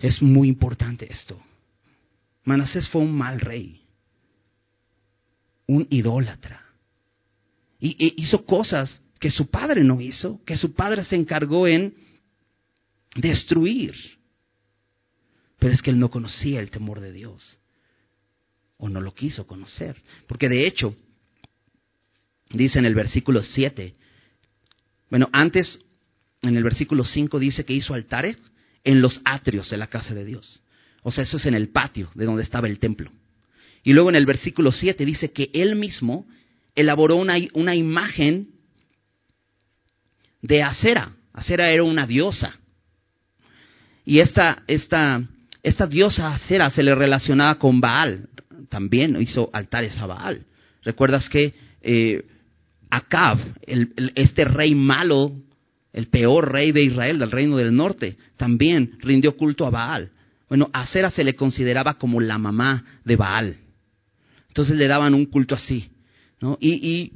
[0.00, 1.38] Es muy importante esto.
[2.44, 3.82] Manasés fue un mal rey,
[5.68, 6.64] un idólatra.
[7.78, 11.94] Y, hizo cosas que su padre no hizo, que su padre se encargó en
[13.14, 13.94] destruir.
[15.58, 17.58] Pero es que él no conocía el temor de Dios.
[18.78, 20.00] O no lo quiso conocer.
[20.26, 20.96] Porque de hecho,
[22.50, 23.94] dice en el versículo 7,
[25.10, 25.80] bueno, antes
[26.42, 28.36] en el versículo 5 dice que hizo altares
[28.84, 30.62] en los atrios de la casa de Dios.
[31.02, 33.10] O sea, eso es en el patio de donde estaba el templo.
[33.88, 36.26] Y luego en el versículo 7 dice que él mismo
[36.74, 38.48] elaboró una, una imagen
[40.42, 41.12] de Acera.
[41.32, 42.54] Acera era una diosa.
[44.04, 45.22] Y esta, esta,
[45.62, 48.28] esta diosa Acera se le relacionaba con Baal.
[48.68, 50.44] También hizo altares a Baal.
[50.82, 52.26] ¿Recuerdas que eh,
[52.90, 53.38] Acab,
[54.14, 55.32] este rey malo,
[55.94, 60.10] el peor rey de Israel, del reino del norte, también rindió culto a Baal.
[60.46, 63.56] Bueno, Acera se le consideraba como la mamá de Baal.
[64.48, 65.90] Entonces le daban un culto así.
[66.40, 66.58] ¿no?
[66.60, 67.12] Y,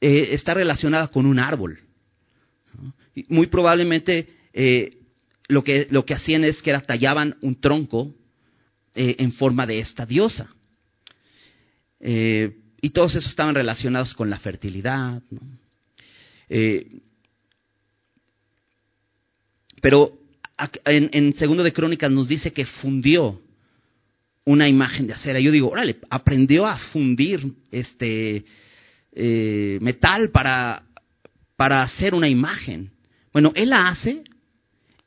[0.00, 1.80] eh, está relacionada con un árbol.
[3.28, 4.98] muy probablemente eh,
[5.48, 8.14] lo, que, lo que hacían es que era, tallaban un tronco
[8.94, 10.50] eh, en forma de esta diosa.
[12.00, 15.22] y todos esos estaban relacionados con la fertilidad.
[19.80, 20.18] pero
[20.84, 23.40] en, en, Segundo de Crónicas nos dice que fundió
[24.46, 25.40] una imagen de acera.
[25.40, 28.44] Yo digo, órale, aprendió a fundir este
[29.12, 30.84] eh, metal para,
[31.56, 32.92] para hacer una imagen.
[33.32, 34.22] Bueno, él la hace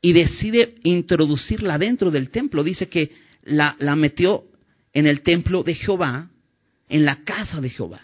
[0.02, 2.62] y decide introducirla dentro del templo.
[2.62, 4.44] Dice que la, la metió
[4.92, 6.30] en el templo de Jehová,
[6.88, 8.02] en la casa de Jehová.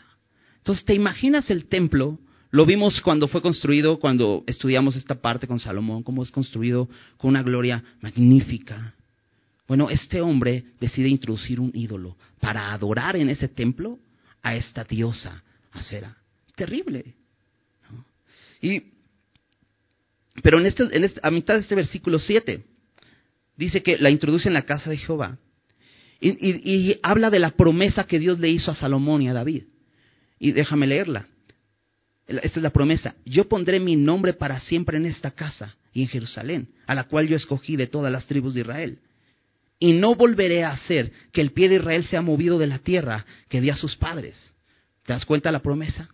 [0.59, 2.19] Entonces, ¿te imaginas el templo?
[2.51, 7.31] Lo vimos cuando fue construido, cuando estudiamos esta parte con Salomón, cómo es construido con
[7.31, 8.96] una gloria magnífica.
[9.67, 13.99] Bueno, este hombre decide introducir un ídolo para adorar en ese templo
[14.43, 16.17] a esta diosa, acera.
[16.47, 17.15] Es terrible.
[18.61, 18.83] Y,
[20.43, 22.65] pero en este, en este, a mitad de este versículo 7
[23.57, 25.39] dice que la introduce en la casa de Jehová
[26.21, 29.65] y, y habla de la promesa que Dios le hizo a Salomón y a David.
[30.39, 31.27] Y déjame leerla.
[32.27, 33.15] Esta es la promesa.
[33.25, 37.29] Yo pondré mi nombre para siempre en esta casa y en Jerusalén, a la cual
[37.29, 38.99] yo escogí de todas las tribus de Israel.
[39.79, 43.27] Y no volveré a hacer que el pie de Israel sea movido de la tierra
[43.49, 44.53] que di a sus padres.
[45.05, 46.09] ¿Te das cuenta la promesa?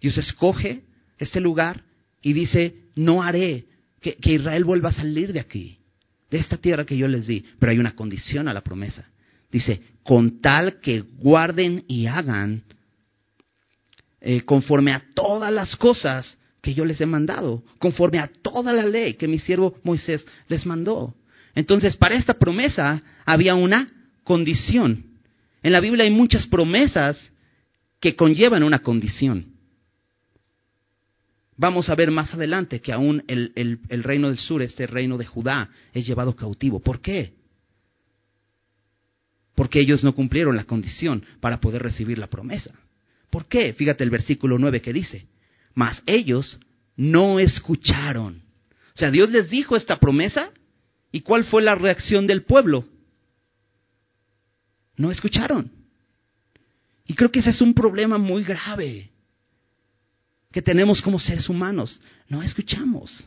[0.00, 0.82] Dios escoge
[1.18, 1.82] este lugar
[2.22, 3.66] y dice, no haré
[4.00, 5.78] que, Israel vuelva a salir de aquí,
[6.30, 7.44] de esta tierra que yo les di.
[7.58, 9.08] Pero hay una condición a la promesa.
[9.50, 12.62] Dice, con tal que guarden y hagan
[14.20, 18.84] eh, conforme a todas las cosas que yo les he mandado, conforme a toda la
[18.84, 21.14] ley que mi siervo Moisés les mandó.
[21.54, 23.90] Entonces, para esta promesa había una
[24.24, 25.04] condición.
[25.62, 27.30] En la Biblia hay muchas promesas
[28.00, 29.54] que conllevan una condición.
[31.56, 35.26] Vamos a ver más adelante que aún el, el, reino del sur, este reino de
[35.26, 36.78] Judá, es llevado cautivo.
[36.78, 37.32] ¿Por qué?
[39.58, 42.72] porque ellos no cumplieron la condición para poder recibir la promesa.
[43.28, 43.72] ¿Por qué?
[43.72, 45.26] Fíjate el versículo 9 que dice,
[45.74, 46.60] mas ellos
[46.94, 48.44] no escucharon.
[48.94, 50.50] O sea, Dios les dijo esta promesa
[51.18, 52.84] y ¿cuál fue la reacción del pueblo?
[54.96, 55.68] No escucharon.
[57.06, 59.10] Y creo que ese es un problema muy grave
[60.52, 62.00] que tenemos como seres humanos.
[62.28, 63.26] No escuchamos.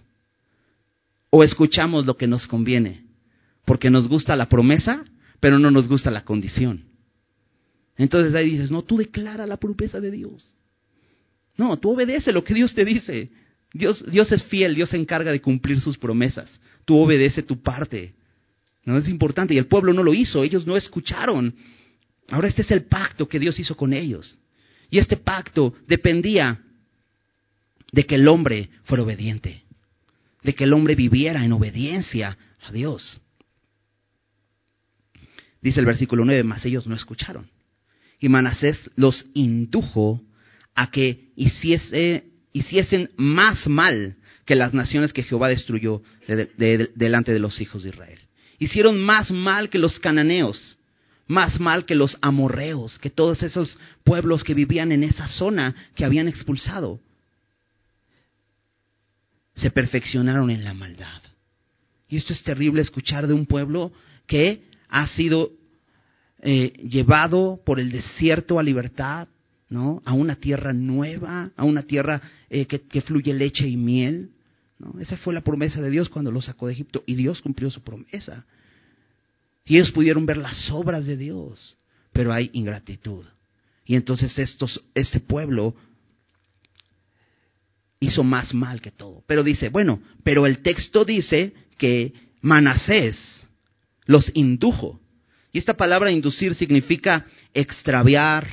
[1.32, 3.04] O escuchamos lo que nos conviene,
[3.66, 5.04] porque nos gusta la promesa,
[5.42, 6.86] pero no nos gusta la condición.
[7.98, 10.50] Entonces ahí dices, no, tú declara la promesa de Dios.
[11.58, 13.32] No, tú obedece lo que Dios te dice.
[13.74, 16.58] Dios, Dios es fiel, Dios se encarga de cumplir sus promesas.
[16.86, 18.14] Tú obedece tu parte.
[18.86, 19.54] No es importante.
[19.54, 21.56] Y el pueblo no lo hizo, ellos no escucharon.
[22.30, 24.38] Ahora este es el pacto que Dios hizo con ellos.
[24.90, 26.60] Y este pacto dependía
[27.92, 29.64] de que el hombre fuera obediente,
[30.44, 33.22] de que el hombre viviera en obediencia a Dios.
[35.62, 37.50] Dice el versículo 9, mas ellos no escucharon.
[38.20, 40.22] Y Manasés los indujo
[40.74, 44.18] a que hiciese, hiciesen más mal
[44.52, 48.20] que las naciones que Jehová destruyó delante de los hijos de Israel.
[48.60, 50.78] Hicieron más mal que los cananeos,
[51.26, 56.04] más mal que los amorreos, que todos esos pueblos que vivían en esa zona que
[56.04, 57.00] habían expulsado.
[59.56, 61.22] Se perfeccionaron en la maldad.
[62.10, 63.94] Y esto es terrible escuchar de un pueblo
[64.28, 65.54] que ha sido
[66.42, 69.30] eh, llevado por el desierto a libertad,
[69.70, 70.02] ¿no?
[70.04, 74.32] A una tierra nueva, a una tierra eh, que, que, fluye leche y miel.
[75.00, 77.82] Esa fue la promesa de Dios cuando los sacó de Egipto y Dios cumplió su
[77.82, 78.46] promesa.
[79.66, 81.78] Y ellos pudieron ver las obras de Dios,
[82.12, 83.26] pero hay ingratitud.
[83.86, 85.76] Y entonces estos, este pueblo
[88.00, 89.24] hizo más mal que todo.
[89.28, 93.18] Pero dice, bueno, pero el texto dice que Manasés
[94.06, 95.00] los indujo.
[95.52, 98.48] Y esta palabra inducir significa extraviar,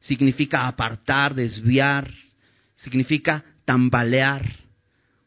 [0.00, 2.10] significa apartar, desviar,
[2.76, 4.62] significa tambalear.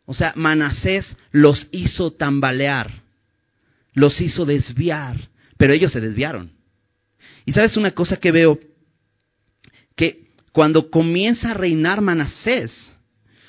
[0.05, 3.05] O sea, Manasés los hizo tambalear
[3.95, 6.51] los hizo desviar, pero ellos se desviaron.
[7.45, 8.59] Y sabes una cosa que veo,
[9.95, 12.71] que cuando comienza a reinar Manasés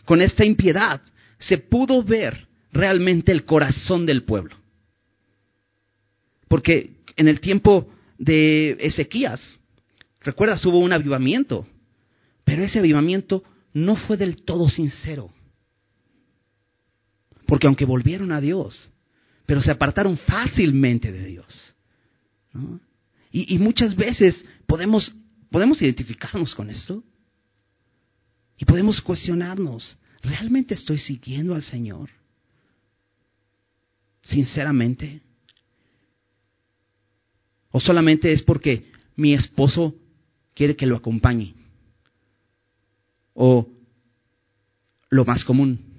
[0.05, 1.03] con esta impiedad,
[1.39, 4.57] se pudo ver realmente el corazón del pueblo.
[6.49, 9.41] Porque en el tiempo de Ezequías,
[10.21, 11.67] recuerdas, hubo un avivamiento,
[12.45, 13.43] pero ese avivamiento
[13.73, 15.33] no fue del todo sincero.
[17.47, 18.91] Porque aunque volvieron a Dios,
[19.47, 21.75] pero se apartaron fácilmente de Dios.
[23.31, 25.13] Y, muchas veces podemos,
[25.51, 27.03] podemos identificarnos con esto
[28.57, 32.11] y podemos cuestionarnos, ¿realmente estoy siguiendo al Señor?
[34.23, 35.21] Sinceramente.
[37.71, 39.95] ¿O solamente es porque mi esposo
[40.55, 41.55] quiere que lo acompañe?
[43.35, 43.69] ¿O
[45.11, 45.96] lo más común?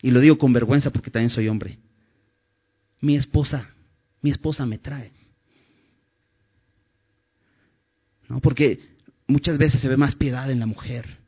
[0.00, 1.78] Y lo digo con vergüenza porque también soy hombre.
[3.00, 3.68] Mi esposa,
[4.22, 5.12] mi esposa me trae.
[8.28, 8.40] ¿No?
[8.40, 8.80] Porque
[9.26, 11.18] muchas veces se ve más piedad en la mujer.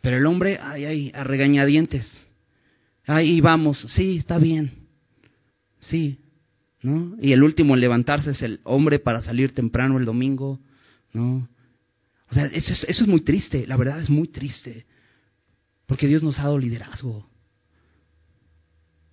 [0.00, 2.06] Pero el hombre, ay, ay, a regañadientes.
[3.06, 4.86] Ahí vamos, sí, está bien.
[5.80, 6.18] Sí,
[6.82, 7.16] ¿no?
[7.20, 10.60] Y el último en levantarse es el hombre para salir temprano el domingo,
[11.12, 11.48] ¿no?
[12.30, 14.86] O sea, eso es, eso es muy triste, la verdad es muy triste.
[15.86, 17.28] Porque Dios nos ha dado liderazgo.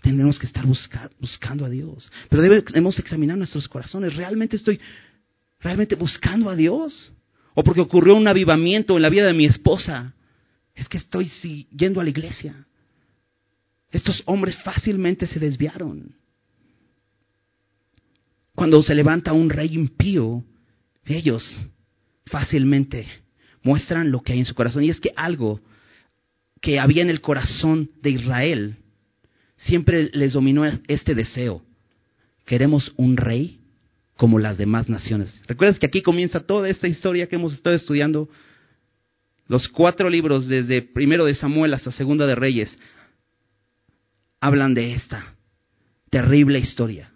[0.04, 2.12] Tenemos que estar buscando a Dios.
[2.28, 4.14] Pero debemos examinar nuestros corazones.
[4.18, 4.78] ¿Realmente estoy
[5.62, 7.10] realmente buscando a Dios?
[7.54, 10.14] ¿O porque ocurrió un avivamiento en la vida de mi esposa?
[10.76, 11.32] Es que estoy
[11.72, 12.68] yendo a la iglesia.
[13.92, 16.14] Estos hombres fácilmente se desviaron.
[18.56, 20.44] Cuando se levanta un rey impío,
[21.06, 21.62] ellos
[22.26, 23.08] fácilmente
[23.62, 24.84] muestran lo que hay en su corazón.
[24.84, 25.62] Y es que algo
[26.60, 28.83] que había en el corazón de Israel
[29.66, 31.62] siempre les dominó este deseo.
[32.46, 33.60] Queremos un rey
[34.18, 35.42] como las demás naciones.
[35.48, 38.30] ¿Recuerdas que aquí comienza toda esta historia que hemos estado estudiando?
[39.48, 42.78] Los cuatro libros, desde primero de Samuel hasta segunda de Reyes,
[44.40, 45.36] hablan de esta
[46.10, 47.12] terrible historia.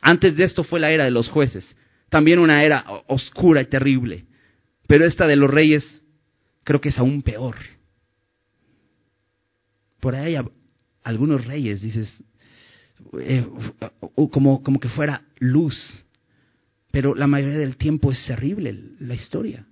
[0.00, 1.76] Antes de esto fue la era de los jueces,
[2.08, 4.26] también una era oscura y terrible.
[4.86, 5.84] Pero esta de los reyes
[6.64, 7.56] creo que es aún peor.
[10.00, 10.36] Por ahí
[11.06, 12.12] algunos reyes, dices,
[13.20, 13.46] eh,
[14.32, 16.04] como, como que fuera luz,
[16.90, 19.66] pero la mayoría del tiempo es terrible la historia.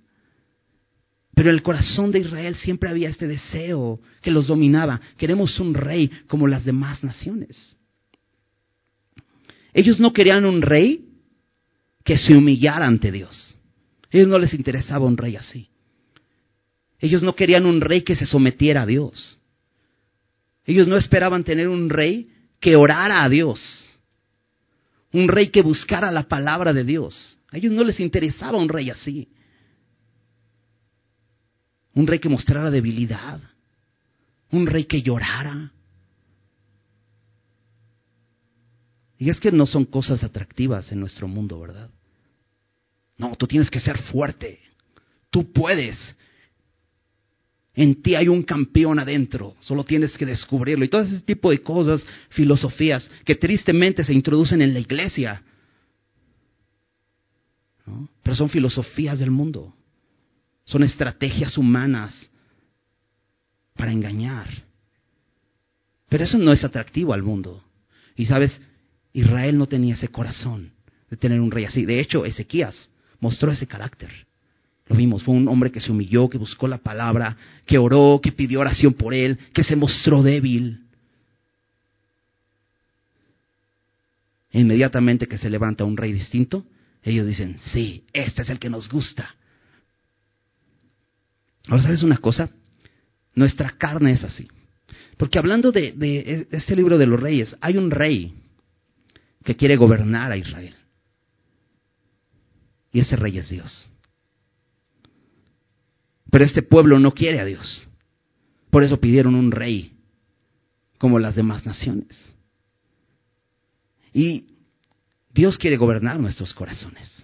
[1.33, 5.01] Pero en el corazón de Israel siempre había este deseo que los dominaba.
[5.17, 7.77] Queremos un rey como las demás naciones.
[9.73, 11.09] Ellos no querían un rey
[12.05, 13.57] que se humillara ante Dios.
[14.03, 15.67] A ellos no les interesaba un rey así.
[16.99, 19.37] Ellos no querían un rey que se sometiera a Dios.
[20.65, 23.59] Ellos no esperaban tener un rey que orara a Dios.
[25.11, 27.37] Un rey que buscara la palabra de Dios.
[27.51, 29.29] A ellos no les interesaba un rey así.
[31.93, 33.39] Un rey que mostrara debilidad.
[34.51, 35.71] Un rey que llorara.
[39.17, 41.89] Y es que no son cosas atractivas en nuestro mundo, ¿verdad?
[43.17, 44.59] No, tú tienes que ser fuerte.
[45.29, 45.97] Tú puedes.
[47.75, 50.85] En ti hay un campeón adentro, solo tienes que descubrirlo.
[50.85, 55.43] Y todo ese tipo de cosas, filosofías, que tristemente se introducen en la iglesia.
[58.23, 59.75] Pero son filosofías del mundo.
[60.63, 62.31] Son estrategias humanas
[63.75, 64.47] para engañar.
[66.07, 67.61] Pero eso no es atractivo al mundo.
[68.15, 68.61] Y sabes,
[69.11, 70.71] Israel no tenía ese corazón
[71.09, 71.85] de tener un rey así.
[71.85, 74.25] De hecho, Ezequías mostró ese carácter.
[74.87, 78.31] Lo vimos, fue un hombre que se humilló, que buscó la palabra, que oró, que
[78.31, 80.85] pidió oración por él, que se mostró débil.
[84.51, 86.65] E inmediatamente que se levanta un rey distinto,
[87.01, 89.35] ellos dicen, sí, este es el que nos gusta.
[91.67, 92.49] Ahora, ¿sabes una cosa?
[93.33, 94.47] Nuestra carne es así.
[95.17, 98.33] Porque hablando de, de este libro de los reyes, hay un rey
[99.43, 100.75] que quiere gobernar a Israel.
[102.91, 103.89] Y ese rey es Dios.
[106.35, 107.87] Pero este pueblo no quiere a Dios.
[108.69, 109.93] Por eso pidieron un rey
[110.97, 112.35] como las demás naciones.
[114.11, 114.47] Y
[115.33, 117.23] Dios quiere gobernar nuestros corazones.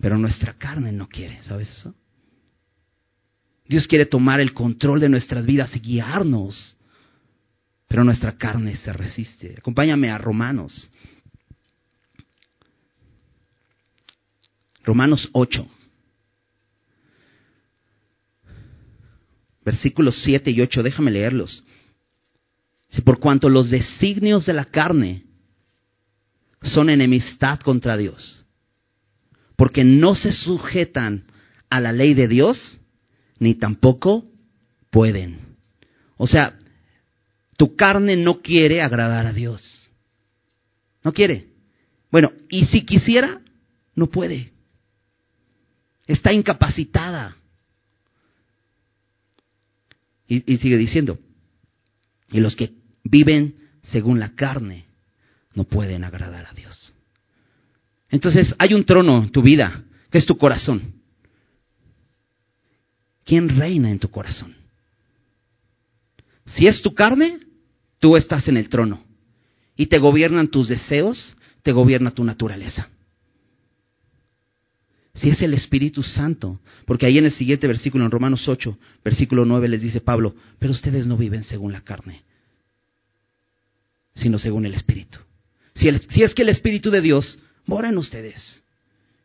[0.00, 1.94] Pero nuestra carne no quiere, ¿sabes eso?
[3.66, 6.78] Dios quiere tomar el control de nuestras vidas y guiarnos
[7.88, 9.56] pero nuestra carne se resiste.
[9.58, 10.90] Acompáñame a Romanos.
[14.82, 15.75] Romanos 8.
[19.66, 21.64] Versículos 7 y 8, déjame leerlos.
[22.88, 25.24] Si por cuanto los designios de la carne
[26.62, 28.44] son enemistad contra Dios,
[29.56, 31.24] porque no se sujetan
[31.68, 32.80] a la ley de Dios,
[33.40, 34.30] ni tampoco
[34.90, 35.56] pueden.
[36.16, 36.56] O sea,
[37.56, 39.90] tu carne no quiere agradar a Dios.
[41.02, 41.48] No quiere.
[42.12, 43.40] Bueno, y si quisiera,
[43.96, 44.52] no puede.
[46.06, 47.36] Está incapacitada.
[50.28, 51.18] Y, sigue diciendo,
[52.32, 52.72] y los que
[53.04, 54.86] viven según la carne
[55.54, 56.94] no pueden agradar a Dios.
[58.10, 60.94] Entonces hay un trono en tu vida, que es tu corazón.
[63.24, 64.54] ¿Quién reina en tu corazón?
[66.46, 67.46] Si es tu carne,
[67.98, 69.02] Tú estás en el trono
[69.76, 72.88] y te gobiernan tus deseos, te gobierna tu naturaleza.
[75.16, 79.44] Si es el Espíritu Santo, porque ahí en el siguiente versículo, en Romanos 8, versículo
[79.44, 82.22] 9, les dice Pablo, pero ustedes no viven según la carne,
[84.14, 85.18] sino según el Espíritu.
[85.74, 88.62] Si, si es que el Espíritu de Dios mora en ustedes,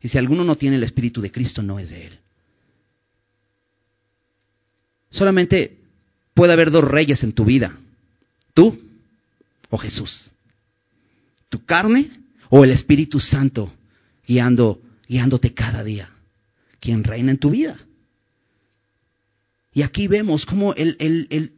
[0.01, 2.19] y si alguno no tiene el Espíritu de Cristo, no es de Él.
[5.09, 5.77] Solamente
[6.33, 7.77] puede haber dos reyes en tu vida,
[8.53, 8.79] ¿Tú
[9.69, 10.31] o Jesús?
[11.49, 12.11] ¿Tu carne
[12.49, 13.73] o el Espíritu Santo
[14.27, 14.79] guiando,
[15.11, 16.09] guiándote cada día?
[16.79, 17.77] ¿Quién reina en tu vida?
[19.73, 21.51] Y aquí vemos cómo el, el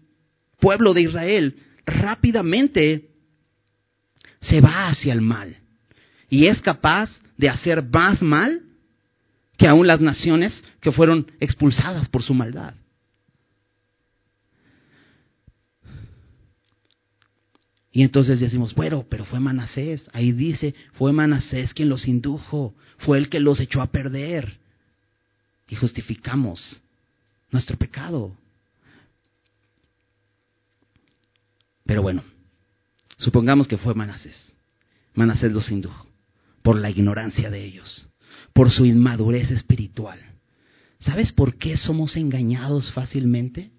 [0.60, 3.12] pueblo de Israel rápidamente
[4.42, 5.56] se va hacia el mal
[6.30, 8.64] y es capaz de hacer más mal
[9.56, 12.74] que aún las naciones que fueron expulsadas por su maldad.
[17.96, 20.10] Y entonces decimos, bueno, pero fue Manasés.
[20.14, 24.58] Ahí dice, fue Manasés quien los indujo, fue el que los echó a perder.
[25.70, 26.82] Y justificamos
[27.52, 28.36] nuestro pecado.
[31.86, 32.24] Pero bueno,
[33.18, 34.52] supongamos que fue Manasés.
[35.14, 36.08] Manasés los indujo
[36.64, 38.08] por la ignorancia de ellos,
[38.54, 40.20] por su inmadurez espiritual.
[41.00, 43.70] ¿Sabes por qué somos engañados fácilmente?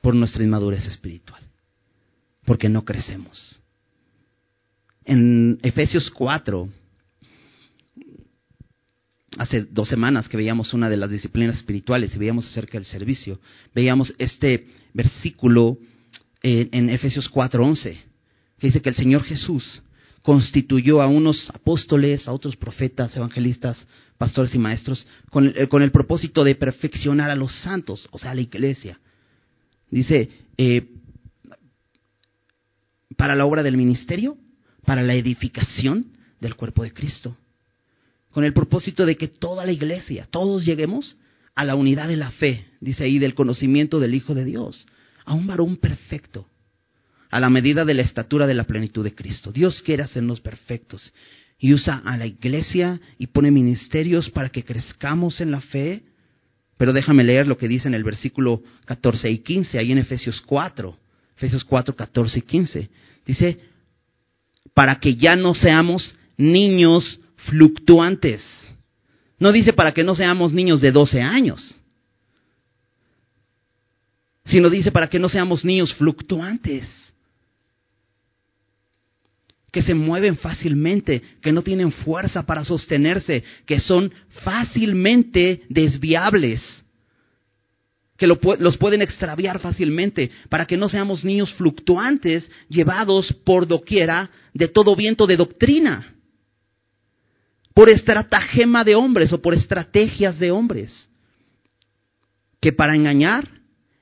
[0.00, 1.42] Por nuestra inmadurez espiritual
[2.44, 3.60] porque no crecemos.
[5.04, 6.68] En Efesios 4,
[9.38, 13.40] hace dos semanas que veíamos una de las disciplinas espirituales y veíamos acerca del servicio,
[13.74, 15.78] veíamos este versículo
[16.42, 17.96] en, en Efesios 4:11,
[18.58, 19.82] que dice que el Señor Jesús
[20.22, 23.86] constituyó a unos apóstoles, a otros profetas, evangelistas,
[24.18, 28.30] pastores y maestros, con el, con el propósito de perfeccionar a los santos, o sea,
[28.30, 29.00] a la iglesia.
[29.90, 30.86] Dice, eh,
[33.22, 34.36] para la obra del ministerio,
[34.84, 36.06] para la edificación
[36.40, 37.36] del cuerpo de Cristo.
[38.32, 41.16] Con el propósito de que toda la iglesia, todos lleguemos
[41.54, 44.88] a la unidad de la fe, dice ahí, del conocimiento del Hijo de Dios,
[45.24, 46.48] a un varón perfecto,
[47.30, 49.52] a la medida de la estatura de la plenitud de Cristo.
[49.52, 51.14] Dios quiere hacernos perfectos
[51.60, 56.02] y usa a la iglesia y pone ministerios para que crezcamos en la fe.
[56.76, 60.40] Pero déjame leer lo que dice en el versículo 14 y 15, ahí en Efesios
[60.40, 60.98] 4,
[61.36, 62.90] Efesios 4, 14 y 15.
[63.24, 63.58] Dice,
[64.74, 68.42] para que ya no seamos niños fluctuantes.
[69.38, 71.78] No dice para que no seamos niños de 12 años,
[74.44, 76.88] sino dice para que no seamos niños fluctuantes,
[79.72, 84.12] que se mueven fácilmente, que no tienen fuerza para sostenerse, que son
[84.44, 86.60] fácilmente desviables,
[88.22, 94.68] que los pueden extraviar fácilmente, para que no seamos niños fluctuantes llevados por doquiera de
[94.68, 96.14] todo viento de doctrina
[97.74, 101.10] por estratagema de hombres o por estrategias de hombres,
[102.60, 103.48] que para engañar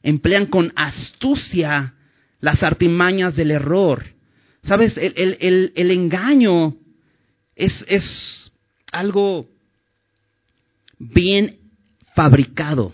[0.02, 1.94] emplean con astucia
[2.40, 4.04] las artimañas del error.
[4.64, 4.98] ¿Sabes?
[4.98, 6.76] El, engaño
[7.56, 8.52] es, es
[8.92, 9.48] algo
[10.98, 11.56] bien
[12.14, 12.92] fabricado.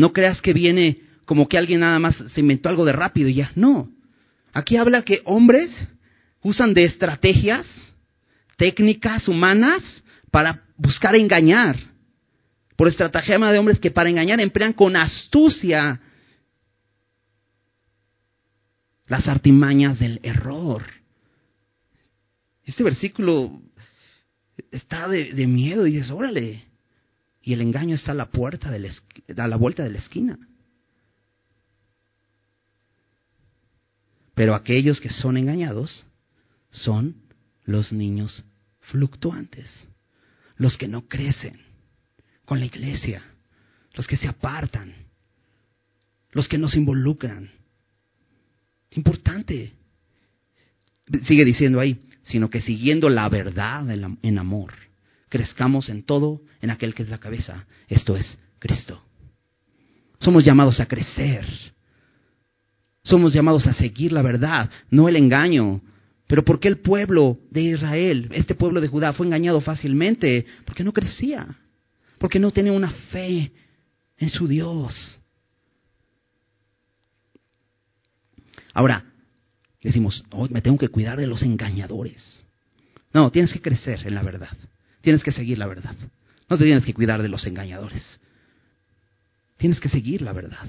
[0.00, 3.34] No creas que viene como que alguien nada más se inventó algo de rápido y
[3.34, 3.52] ya.
[3.54, 3.92] No.
[4.54, 5.70] Aquí habla que hombres
[6.40, 7.66] usan de estrategias
[8.56, 9.82] técnicas humanas
[10.30, 11.76] para buscar engañar.
[12.76, 16.00] Por estratagema de hombres que para engañar emplean con astucia
[19.06, 20.82] las artimañas del error.
[22.64, 23.60] Este versículo
[24.70, 26.69] está de, miedo y dices, órale.
[27.42, 28.92] Y el engaño está a la puerta de
[29.36, 30.38] a la vuelta de la esquina.
[34.34, 36.06] Pero aquellos que son engañados
[36.70, 37.16] son
[37.64, 38.42] los niños
[38.80, 39.70] fluctuantes,
[40.56, 41.60] los que no crecen
[42.44, 43.22] con la iglesia,
[43.94, 44.94] los que se apartan,
[46.32, 47.50] los que no se involucran.
[48.92, 49.72] Importante.
[51.26, 54.72] Sigue diciendo ahí, sino que siguiendo la verdad en amor,
[55.30, 59.02] crezcamos en todo en aquel que es la cabeza, esto es Cristo.
[60.18, 61.46] Somos llamados a crecer.
[63.02, 65.80] Somos llamados a seguir la verdad, no el engaño,
[66.26, 70.44] pero ¿por qué el pueblo de Israel, este pueblo de Judá, fue engañado fácilmente?
[70.66, 71.46] Porque no crecía,
[72.18, 73.50] porque no tenía una fe
[74.18, 75.18] en su Dios.
[78.74, 79.04] Ahora,
[79.82, 82.44] decimos, oh, me tengo que cuidar de los engañadores.
[83.12, 84.56] No, tienes que crecer en la verdad.
[85.00, 85.94] Tienes que seguir la verdad.
[86.48, 88.20] No te tienes que cuidar de los engañadores.
[89.56, 90.66] Tienes que seguir la verdad.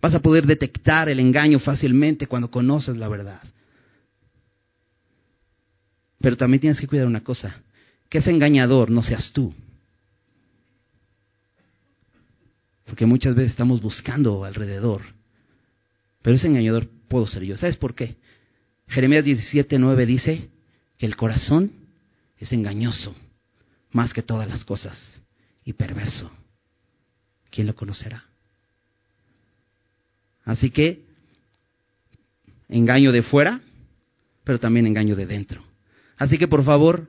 [0.00, 3.42] Vas a poder detectar el engaño fácilmente cuando conoces la verdad.
[6.18, 7.62] Pero también tienes que cuidar una cosa,
[8.08, 9.54] que ese engañador no seas tú.
[12.84, 15.02] Porque muchas veces estamos buscando alrededor.
[16.22, 17.56] Pero ese engañador puedo ser yo.
[17.56, 18.16] ¿Sabes por qué?
[18.88, 20.48] Jeremías 17:9 dice
[20.98, 21.72] que el corazón
[22.38, 23.14] es engañoso
[23.92, 25.22] más que todas las cosas
[25.64, 26.30] y perverso.
[27.50, 28.24] ¿Quién lo conocerá?
[30.44, 31.04] Así que
[32.68, 33.60] engaño de fuera,
[34.44, 35.64] pero también engaño de dentro.
[36.16, 37.08] Así que por favor,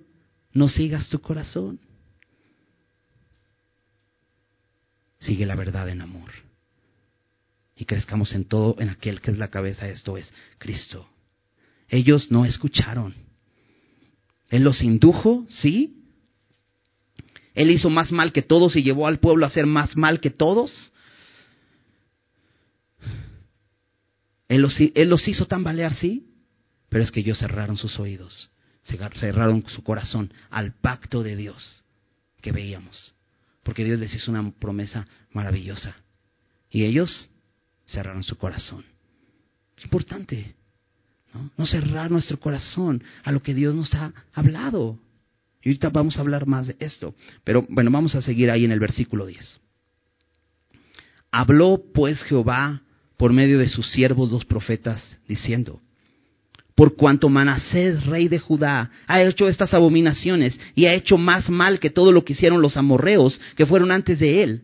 [0.53, 1.79] no sigas tu corazón.
[5.19, 6.32] Sigue la verdad en amor.
[7.75, 11.07] Y crezcamos en todo, en aquel que es la cabeza, esto es Cristo.
[11.89, 13.13] Ellos no escucharon.
[14.49, 16.01] Él los indujo, sí.
[17.54, 20.30] Él hizo más mal que todos y llevó al pueblo a hacer más mal que
[20.30, 20.91] todos.
[24.47, 26.28] Él los, él los hizo tambalear, sí.
[26.89, 28.52] Pero es que ellos cerraron sus oídos
[28.84, 31.84] cerraron su corazón al pacto de Dios
[32.41, 33.16] que veíamos.
[33.64, 35.95] Porque Dios les hizo una promesa maravillosa.
[36.70, 37.30] Y ellos
[37.86, 38.84] cerraron su corazón.
[39.84, 40.56] Importante.
[41.58, 44.99] no cerrar nuestro corazón a lo que Dios nos ha hablado.
[45.64, 47.14] Y ahorita vamos a hablar más de esto.
[47.43, 49.59] Pero bueno, vamos a seguir ahí en el versículo 10.
[51.32, 52.82] Habló pues Jehová
[53.18, 55.80] por medio de sus siervos los profetas, diciendo,
[56.74, 61.80] por cuanto Manasés, rey de Judá, ha hecho estas abominaciones y ha hecho más mal
[61.80, 64.64] que todo lo que hicieron los amorreos que fueron antes de él,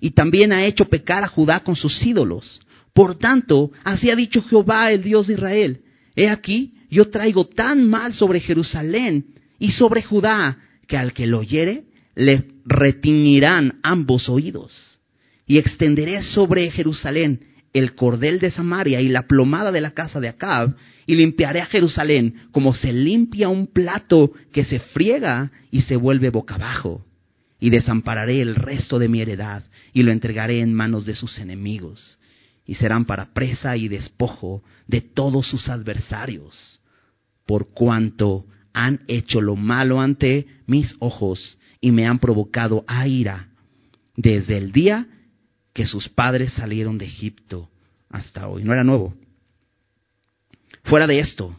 [0.00, 2.60] y también ha hecho pecar a Judá con sus ídolos.
[2.94, 5.80] Por tanto, así ha dicho Jehová, el Dios de Israel,
[6.16, 9.26] he aquí, yo traigo tan mal sobre Jerusalén
[9.58, 11.84] y sobre Judá, que al que lo oyere,
[12.14, 14.98] le retiñirán ambos oídos,
[15.46, 17.40] y extenderé sobre Jerusalén
[17.72, 20.74] el cordel de Samaria y la plomada de la casa de Acab,
[21.06, 26.30] y limpiaré a Jerusalén como se limpia un plato que se friega y se vuelve
[26.30, 27.04] boca abajo.
[27.60, 32.18] Y desampararé el resto de mi heredad y lo entregaré en manos de sus enemigos,
[32.66, 36.80] y serán para presa y despojo de todos sus adversarios,
[37.46, 43.48] por cuanto han hecho lo malo ante mis ojos y me han provocado a ira
[44.16, 45.06] desde el día
[45.72, 47.68] que sus padres salieron de Egipto
[48.10, 48.64] hasta hoy.
[48.64, 49.14] No era nuevo.
[50.84, 51.56] Fuera de esto,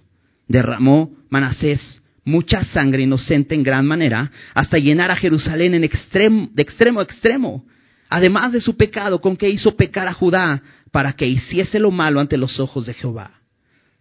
[0.47, 6.61] derramó Manasés mucha sangre inocente en gran manera, hasta llenar a Jerusalén en extremo, de
[6.61, 7.65] extremo a extremo,
[8.09, 12.19] además de su pecado con que hizo pecar a Judá para que hiciese lo malo
[12.19, 13.38] ante los ojos de Jehová.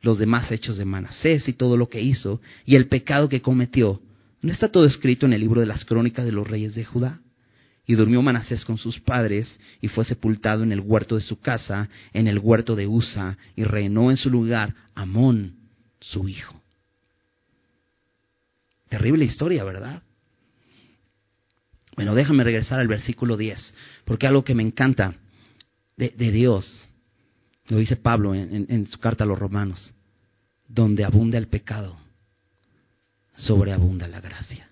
[0.00, 4.00] Los demás hechos de Manasés y todo lo que hizo y el pecado que cometió,
[4.42, 7.20] ¿no está todo escrito en el libro de las crónicas de los reyes de Judá?
[7.86, 11.88] Y durmió Manasés con sus padres y fue sepultado en el huerto de su casa,
[12.12, 15.54] en el huerto de Usa, y reinó en su lugar Amón,
[16.00, 16.60] su hijo.
[18.88, 20.02] Terrible historia, ¿verdad?
[21.98, 23.74] Bueno, déjame regresar al versículo 10,
[24.04, 25.16] porque algo que me encanta
[25.96, 26.86] de, Dios,
[27.68, 29.92] lo dice Pablo en su carta a los romanos,
[30.66, 31.96] donde abunda el pecado,
[33.36, 34.70] sobreabunda la gracia.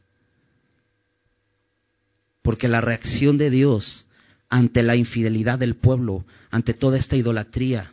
[2.42, 4.06] Porque la reacción de Dios
[4.48, 7.92] ante la infidelidad del pueblo, ante toda esta idolatría,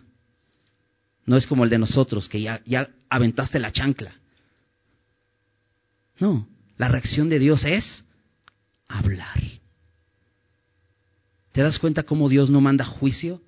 [1.26, 4.14] no es como el de nosotros, que ya, ya aventaste la chancla.
[6.20, 6.48] No,
[6.78, 8.04] la reacción de Dios es
[8.88, 9.42] hablar.
[11.54, 13.42] ¿Te das cuenta cómo Dios no manda juicio?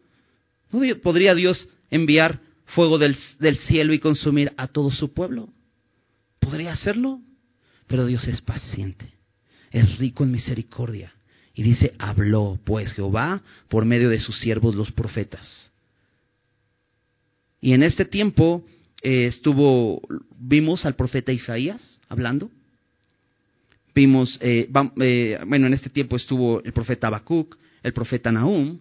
[0.76, 5.50] ¿No podría Dios enviar fuego del, del, cielo y consumir a todo su pueblo?
[6.40, 7.22] ¿Podría hacerlo?
[7.88, 9.16] Pero Dios es paciente
[9.76, 11.14] es rico en misericordia.
[11.54, 15.72] Y dice, habló pues Jehová por medio de sus siervos los profetas.
[17.60, 18.66] Y en este tiempo
[19.02, 20.02] eh, estuvo,
[20.38, 22.50] vimos al profeta Isaías hablando.
[23.94, 24.70] Vimos, eh,
[25.02, 28.80] eh, bueno, en este tiempo estuvo el profeta Habacuc, el profeta Nahum,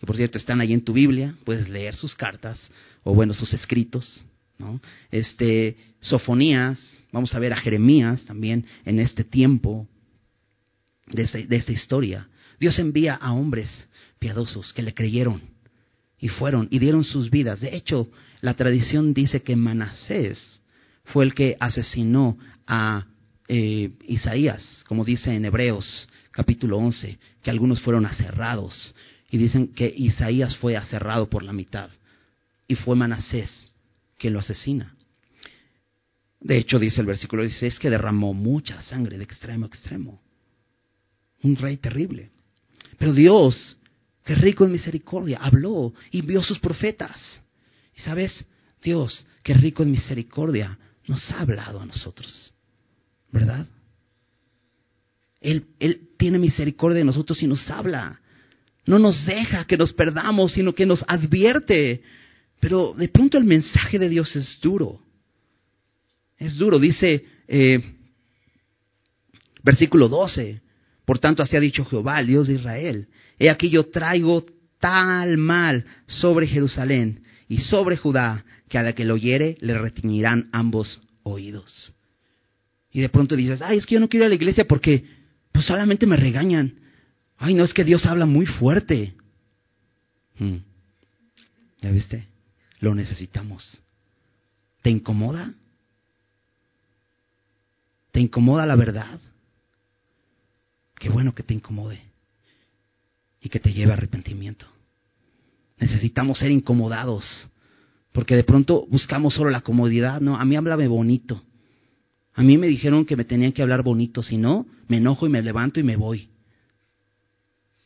[0.00, 2.70] que por cierto están ahí en tu Biblia, puedes leer sus cartas,
[3.04, 4.22] o bueno, sus escritos.
[4.58, 4.80] ¿no?
[5.10, 6.78] Este, Sofonías,
[7.12, 9.86] vamos a ver a Jeremías también en este tiempo
[11.06, 12.28] de, esta historia.
[12.58, 13.88] Dios envía a hombres
[14.18, 15.42] piadosos que le creyeron
[16.18, 17.60] y fueron y dieron sus vidas.
[17.60, 18.08] De hecho,
[18.40, 20.62] la tradición dice que Manasés
[21.04, 23.06] fue el que asesinó a
[23.48, 28.94] eh, Isaías, como dice en Hebreos capítulo 11, que algunos fueron aserrados.
[29.30, 31.90] Y dicen que Isaías fue aserrado por la mitad.
[32.66, 33.72] Y fue Manasés
[34.18, 34.94] quien lo asesina.
[36.40, 40.20] De hecho, dice el versículo 16 que derramó mucha sangre de extremo a extremo
[41.42, 42.30] un rey terrible.
[42.98, 43.76] Pero Dios,
[44.24, 47.18] que rico en misericordia, habló y envió sus profetas.
[47.94, 48.46] Y sabes,
[48.82, 52.52] Dios, que rico en misericordia, nos ha hablado a nosotros.
[53.32, 53.66] ¿Verdad?
[55.40, 58.20] Él, él tiene misericordia de nosotros y nos habla.
[58.86, 62.02] No nos deja que nos perdamos, sino que nos advierte.
[62.60, 65.00] Pero de pronto el mensaje de Dios es duro.
[66.38, 67.80] Es duro, dice eh,
[69.62, 70.60] versículo 12.
[71.04, 73.08] Por tanto, así ha dicho Jehová, el Dios de Israel.
[73.38, 74.44] He aquí yo traigo
[74.78, 80.48] tal mal sobre Jerusalén y sobre Judá, que a la que lo oyere le retiñirán
[80.52, 81.92] ambos oídos.
[82.92, 85.04] Y de pronto dices, ay, es que yo no quiero ir a la iglesia porque
[85.52, 86.74] pues solamente me regañan.
[87.40, 89.14] Ay, no, es que Dios habla muy fuerte.
[90.38, 90.58] Hmm.
[91.80, 92.28] ¿Ya viste?
[92.80, 93.82] Lo necesitamos.
[94.82, 95.54] ¿Te incomoda?
[98.12, 99.18] ¿Te incomoda la verdad?
[100.98, 102.02] Qué bueno que te incomode
[103.40, 104.66] y que te lleve a arrepentimiento.
[105.78, 107.24] Necesitamos ser incomodados,
[108.12, 110.20] porque de pronto buscamos solo la comodidad.
[110.20, 111.42] No, a mí háblame bonito.
[112.34, 115.30] A mí me dijeron que me tenían que hablar bonito, si no, me enojo y
[115.30, 116.29] me levanto y me voy.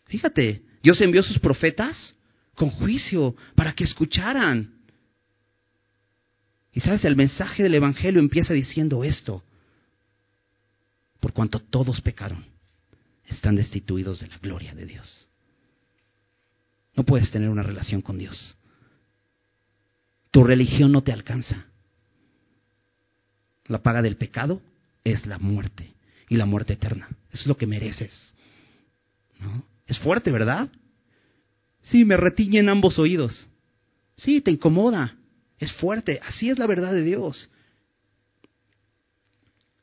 [0.07, 2.15] Fíjate, Dios envió a sus profetas
[2.55, 4.75] con juicio para que escucharan.
[6.73, 9.43] Y sabes, el mensaje del Evangelio empieza diciendo esto,
[11.21, 12.45] por cuanto todos pecaron
[13.27, 15.29] están destituidos de la gloria de Dios.
[16.95, 18.57] No puedes tener una relación con Dios.
[20.31, 21.67] Tu religión no te alcanza.
[23.67, 24.61] La paga del pecado
[25.03, 25.95] es la muerte
[26.29, 27.09] y la muerte eterna.
[27.33, 28.35] Es lo que mereces.
[29.41, 29.65] ¿No?
[29.87, 30.69] Es fuerte, ¿verdad?
[31.83, 33.47] Sí, me retiñen ambos oídos.
[34.17, 35.17] Sí, te incomoda.
[35.59, 36.21] Es fuerte.
[36.27, 37.51] Así es la verdad de Dios.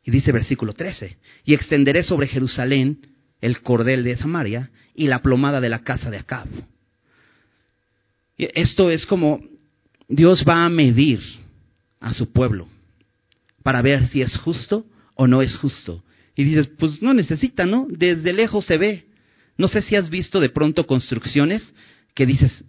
[0.04, 3.08] Y dice versículo 13, y extenderé sobre Jerusalén
[3.40, 6.48] el cordel de Samaria y la plomada de la casa de Acab.
[8.38, 9.44] Esto es como
[10.08, 11.22] Dios va a medir
[12.00, 12.68] a su pueblo
[13.62, 14.86] para ver si es justo
[15.16, 16.04] o no es justo.
[16.36, 17.86] Y dices, pues no necesita, ¿no?
[17.90, 19.06] Desde lejos se ve.
[19.58, 21.74] No sé si has visto de pronto construcciones
[22.14, 22.64] que dices,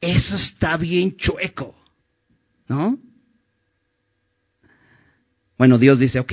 [0.00, 1.74] eso está bien chueco,
[2.68, 2.98] ¿no?
[5.56, 6.32] Bueno, Dios dice, ok,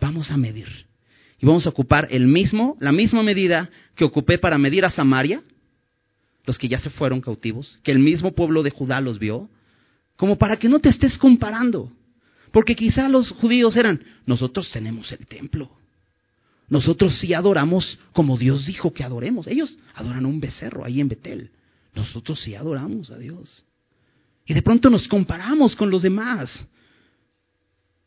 [0.00, 0.68] vamos a medir.
[1.38, 5.42] Y vamos a ocupar el mismo, la misma medida que ocupé para medir a Samaria,
[6.44, 9.48] los que ya se fueron cautivos, que el mismo pueblo de Judá los vio,
[10.16, 11.92] como para que no te estés comparando.
[12.52, 15.70] Porque quizá los judíos eran, nosotros tenemos el templo.
[16.72, 19.46] Nosotros sí adoramos como Dios dijo que adoremos.
[19.46, 21.50] Ellos adoran un becerro ahí en Betel.
[21.94, 23.66] Nosotros sí adoramos a Dios.
[24.46, 26.50] Y de pronto nos comparamos con los demás.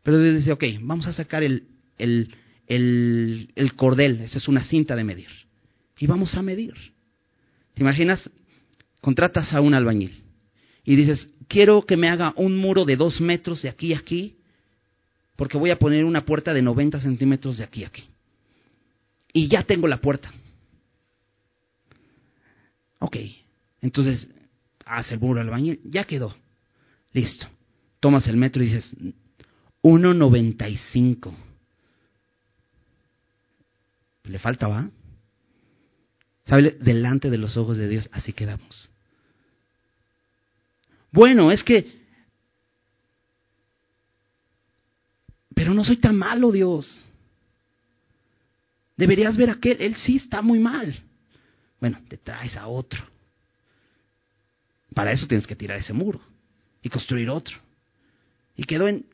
[0.02, 1.68] Pero Dios dice, ok, vamos a sacar el,
[2.00, 2.34] el,
[2.66, 5.30] el, el cordel, esa es una cinta de medir.
[6.00, 6.74] Y vamos a medir.
[7.76, 8.28] ¿Te imaginas?
[9.00, 10.24] Contratas a un albañil
[10.84, 14.38] y dices, quiero que me haga un muro de dos metros de aquí a aquí,
[15.36, 18.06] porque voy a poner una puerta de 90 centímetros de aquí a aquí.
[19.36, 20.32] Y ya tengo la puerta.
[23.00, 23.18] Ok,
[23.82, 24.30] entonces
[24.86, 26.34] hace el muro albañil, ya quedó.
[27.12, 27.46] Listo.
[28.00, 28.96] Tomas el metro y dices,
[29.84, 31.34] 1.95.
[34.24, 34.90] Le falta, ¿va?
[36.46, 36.78] ¿Sabe?
[36.80, 38.90] Delante de los ojos de Dios, así quedamos.
[41.12, 42.06] Bueno, es que...
[45.54, 47.02] Pero no soy tan malo, Dios.
[48.98, 50.96] Deberías ver a aquel, él sí está muy mal.
[51.80, 53.04] Bueno, te traes a otro.
[54.94, 56.22] Para eso tienes que tirar ese muro
[56.82, 57.58] y construir otro.
[58.56, 59.06] Y quedó en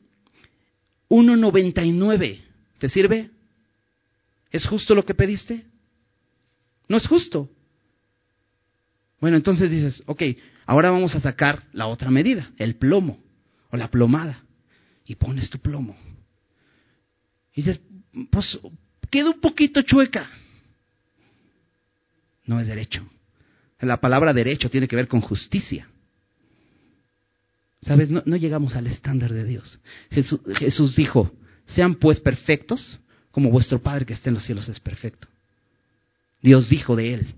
[1.08, 2.40] 1.99.
[2.78, 3.30] ¿Te sirve?
[4.50, 5.64] ¿Es justo lo que pediste?
[6.88, 7.50] No es justo.
[9.20, 10.22] Bueno, entonces dices, ok,
[10.66, 13.22] ahora vamos a sacar la otra medida, el plomo
[13.70, 14.44] o la plomada.
[15.04, 15.96] Y pones tu plomo.
[17.54, 17.80] Y dices,
[18.30, 18.58] pues
[19.12, 20.28] queda un poquito chueca.
[22.46, 23.06] No es derecho.
[23.78, 25.88] La palabra derecho tiene que ver con justicia.
[27.82, 28.10] ¿Sabes?
[28.10, 29.78] No, llegamos al estándar de Dios.
[30.10, 31.30] Jesús, Jesús dijo,
[31.66, 32.98] sean pues perfectos
[33.30, 35.28] como vuestro Padre que está en los cielos es perfecto.
[36.40, 37.34] Dios dijo de él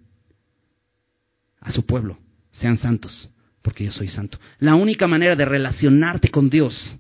[1.61, 2.19] a su pueblo,
[2.53, 3.29] sean santos,
[3.63, 4.39] porque yo soy santo.
[4.59, 6.97] La única manera de relacionarte con Dios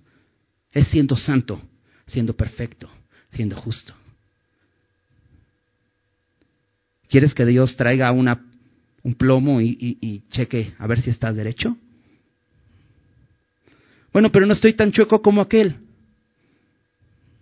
[0.72, 1.62] es siendo santo,
[2.06, 2.90] siendo perfecto,
[3.30, 3.94] siendo justo.
[7.14, 11.76] ¿Quieres que Dios traiga un plomo y, y cheque a ver si estás derecho?
[14.12, 15.76] Bueno, pero no estoy tan chueco como aquel.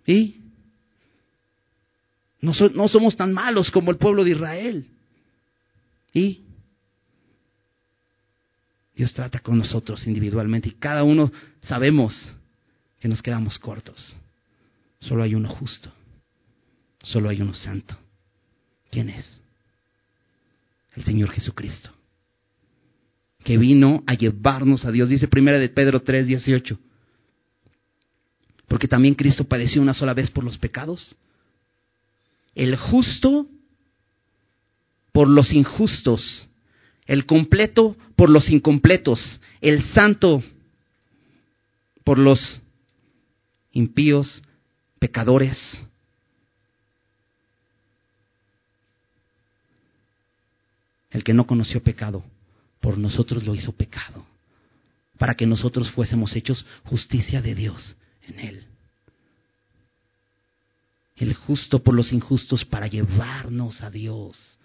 [0.05, 0.35] ¿Y?
[2.39, 4.85] No, no somos tan malos como el pueblo de Israel.
[6.13, 6.41] ¿Y?
[8.95, 11.31] Dios trata con nosotros individualmente y cada uno
[11.63, 12.13] sabemos
[12.99, 14.15] que nos quedamos cortos.
[14.99, 15.91] Solo hay uno justo.
[17.01, 17.97] Solo hay uno santo.
[18.91, 19.42] ¿Quién es?
[20.95, 21.91] El Señor Jesucristo
[23.43, 25.09] que vino a llevarnos a Dios.
[25.09, 26.79] Dice primera de Pedro 3, 18.
[28.67, 31.15] Porque también Cristo padeció una sola vez por los pecados.
[32.55, 33.47] El justo
[35.11, 36.47] por los injustos.
[37.05, 39.41] El completo por los incompletos.
[39.61, 40.41] El santo
[42.03, 42.61] por los
[43.71, 44.41] impíos,
[44.99, 45.57] pecadores.
[51.13, 52.23] El que no conoció pecado
[52.81, 54.25] por nosotros lo hizo pecado,
[55.17, 57.95] para que nosotros fuésemos hechos justicia de Dios
[58.27, 58.63] en Él.
[61.15, 64.59] El justo por los injustos para llevarnos a Dios.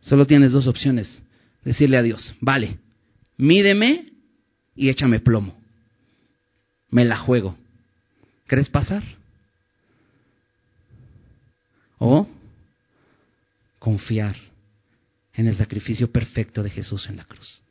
[0.00, 1.20] Solo tienes dos opciones.
[1.64, 2.78] Decirle a Dios, vale,
[3.36, 4.12] mídeme
[4.74, 5.58] y échame plomo.
[6.88, 7.58] Me la juego.
[8.46, 9.17] ¿Crees pasar?
[11.98, 12.26] O
[13.78, 14.36] confiar
[15.34, 17.62] en el sacrificio perfecto de Jesús en la cruz.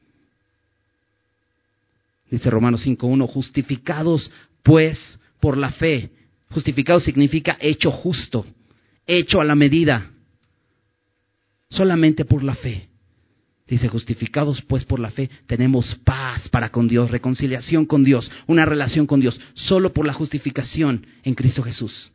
[2.29, 4.31] Dice Romanos 5.1, justificados
[4.63, 6.09] pues por la fe.
[6.49, 8.45] Justificado significa hecho justo,
[9.05, 10.11] hecho a la medida,
[11.69, 12.87] solamente por la fe.
[13.67, 18.65] Dice, justificados pues por la fe, tenemos paz para con Dios, reconciliación con Dios, una
[18.65, 22.13] relación con Dios, solo por la justificación en Cristo Jesús.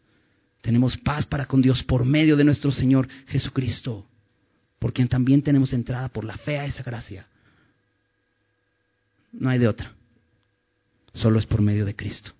[0.63, 4.07] Tenemos paz para con Dios por medio de nuestro Señor Jesucristo,
[4.79, 7.27] por quien también tenemos entrada por la fe a esa gracia.
[9.33, 9.93] No hay de otra.
[11.15, 12.33] Solo es por medio de Cristo.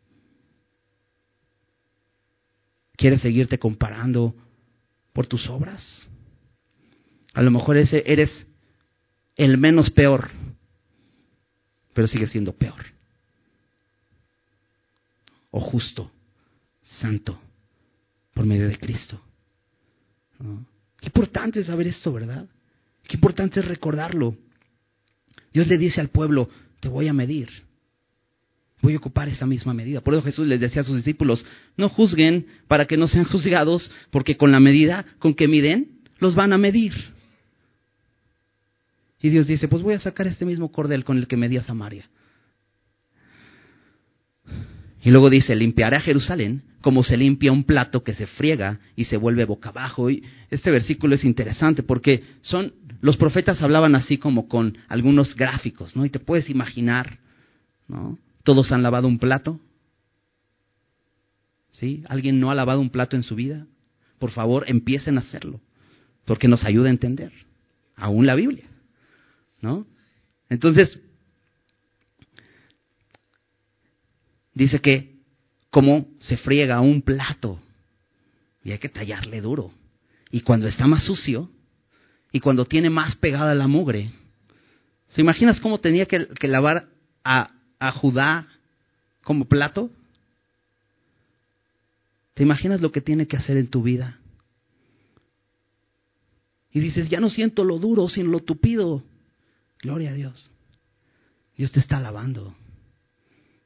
[2.97, 4.35] ¿Quieres seguirte comparando
[5.13, 6.09] por tus obras?
[7.35, 8.47] A lo mejor ese eres
[9.35, 10.31] el menos peor,
[11.93, 12.85] pero sigue siendo peor.
[15.51, 16.11] O justo,
[16.83, 17.41] santo,
[18.35, 19.21] por medio de Cristo.
[21.01, 22.47] Qué importante es saber esto, ¿verdad?
[23.07, 24.37] Qué importante es recordarlo.
[25.53, 26.49] Dios le dice al pueblo,
[26.81, 27.49] te voy a medir.
[28.81, 30.01] Voy a ocupar esa misma medida.
[30.01, 31.45] Por eso Jesús les decía a sus discípulos,
[31.77, 36.35] no juzguen para que no sean juzgados, porque con la medida con que miden, los
[36.35, 36.93] van a medir.
[39.21, 42.09] Y Dios dice, pues voy a sacar este mismo cordel con el que medía Samaria.
[45.03, 49.05] Y luego dice, limpiaré a Jerusalén como se limpia un plato que se friega y
[49.05, 50.11] se vuelve boca abajo.
[50.11, 55.97] Y este versículo es interesante porque son los profetas hablaban así como con algunos gráficos,
[55.97, 56.05] ¿no?
[56.05, 57.19] Y te puedes imaginar,
[57.89, 58.19] ¿no?
[58.45, 59.61] Todos han lavado un plato.
[61.73, 62.05] ¿Sí?
[62.09, 63.67] ¿Alguien no ha lavado un plato en su vida?
[64.19, 65.61] Por favor, empiecen a hacerlo,
[66.27, 67.33] porque nos ayuda a entender
[67.97, 68.67] aún la Biblia,
[69.61, 69.87] ¿no?
[70.49, 71.01] Entonces,
[74.55, 75.13] dice que
[75.71, 77.59] como se friega un plato
[78.63, 79.73] y hay que tallarle duro.
[80.31, 81.51] Y cuando está más sucio
[82.31, 84.11] y cuando tiene más pegada la mugre,
[85.09, 86.89] ¿se imaginas cómo tenía que, lavar
[87.25, 88.47] a, a Judá
[89.23, 89.91] como plato?
[92.35, 94.19] ¿Te imaginas lo que tiene que hacer en tu vida?
[96.73, 99.03] Y dices, ya no siento lo duro, sino lo tupido.
[99.83, 100.51] Gloria a Dios.
[101.57, 102.55] Dios te está lavando.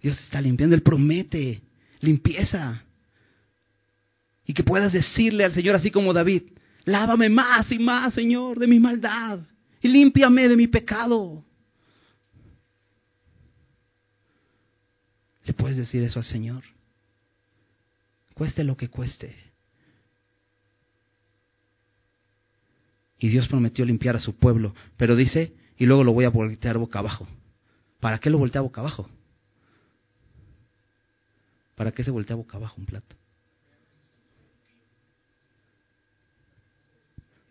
[0.06, 1.62] Dios está limpiando, Él promete
[1.98, 2.84] limpieza.
[4.44, 6.44] Y que puedas decirle al Señor así como David,
[6.84, 9.40] lávame más y más, Señor, de mi maldad
[9.80, 11.44] y límpiame de mi pecado.
[15.44, 16.62] Le puedes decir eso al Señor.
[18.34, 19.34] Cueste lo que cueste.
[23.18, 26.78] Y Dios prometió limpiar a su pueblo, pero dice, y luego lo voy a voltear
[26.78, 27.26] boca abajo.
[27.98, 29.10] ¿Para qué lo voltea boca abajo?
[31.76, 33.14] ¿Para qué se voltea boca abajo un plato?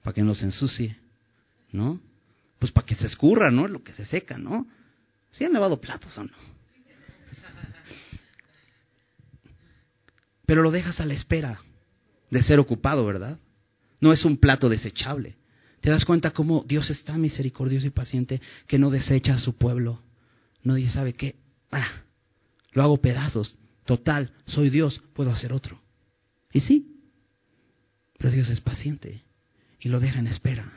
[0.04, 0.98] Para que no se ensucie,
[1.72, 2.00] ¿no?
[2.60, 3.68] Pues para que se escurra, ¿no?
[3.68, 4.68] Lo que se seca, ¿no?
[5.32, 6.34] ¿Sí han lavado platos o no?
[10.46, 11.60] Pero lo dejas a la espera
[12.30, 13.40] de ser ocupado, ¿verdad?
[14.00, 15.36] No es un plato desechable.
[15.82, 20.02] ¿Te das cuenta cómo Dios está misericordioso y paciente que no desecha a su pueblo?
[20.64, 21.36] No dice, ¿sabe qué?
[21.72, 22.02] Ah,
[22.72, 23.58] lo hago pedazos.
[23.86, 25.80] Total, soy Dios, puedo hacer otro.
[26.52, 27.02] Y sí,
[28.18, 29.22] pero Dios es paciente
[29.80, 30.72] y lo deja en espera.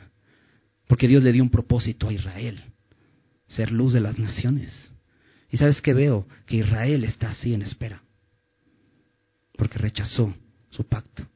[0.87, 2.63] Porque Dios le dio un propósito a Israel,
[3.47, 4.93] ser luz de las naciones.
[5.51, 8.03] Y sabes que veo que Israel está así en espera,
[9.57, 10.35] porque rechazó
[10.71, 11.27] su pacto.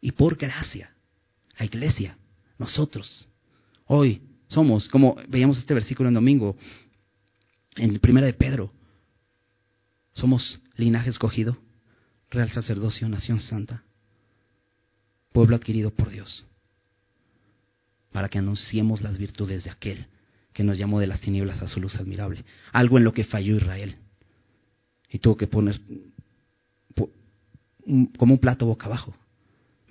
[0.00, 0.94] Y por gracia,
[1.58, 2.16] la iglesia,
[2.58, 3.28] nosotros,
[3.86, 6.56] hoy somos, como veíamos este versículo en domingo,
[7.76, 8.72] en primera de Pedro,
[10.14, 11.58] somos linaje escogido,
[12.30, 13.82] real sacerdocio, nación santa,
[15.32, 16.46] pueblo adquirido por Dios,
[18.12, 20.06] para que anunciemos las virtudes de aquel
[20.52, 22.44] que nos llamó de las tinieblas a su luz admirable.
[22.72, 23.96] Algo en lo que falló Israel.
[25.10, 25.80] Y tuvo que poner
[28.16, 29.14] como un plato boca abajo.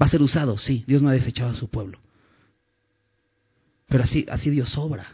[0.01, 0.85] Va a ser usado, sí.
[0.87, 1.99] Dios no ha desechado a su pueblo.
[3.87, 5.05] Pero así, así Dios obra.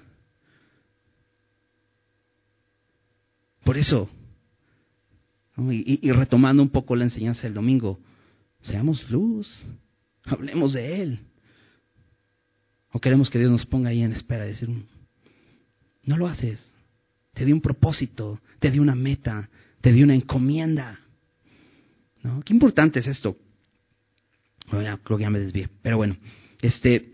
[3.63, 4.09] Por eso,
[5.71, 7.99] y, retomando un poco la enseñanza del domingo,
[8.61, 9.47] seamos luz,
[10.25, 11.19] hablemos de Él.
[12.91, 14.69] O queremos que Dios nos ponga ahí en espera, de decir,
[16.03, 16.59] no lo haces.
[17.33, 19.49] Te di un propósito, te di una meta,
[19.81, 20.99] te di una encomienda.
[22.45, 23.37] Qué importante es esto.
[24.69, 25.69] creo que ya me desvié.
[25.81, 26.17] Pero bueno,
[26.61, 27.13] este.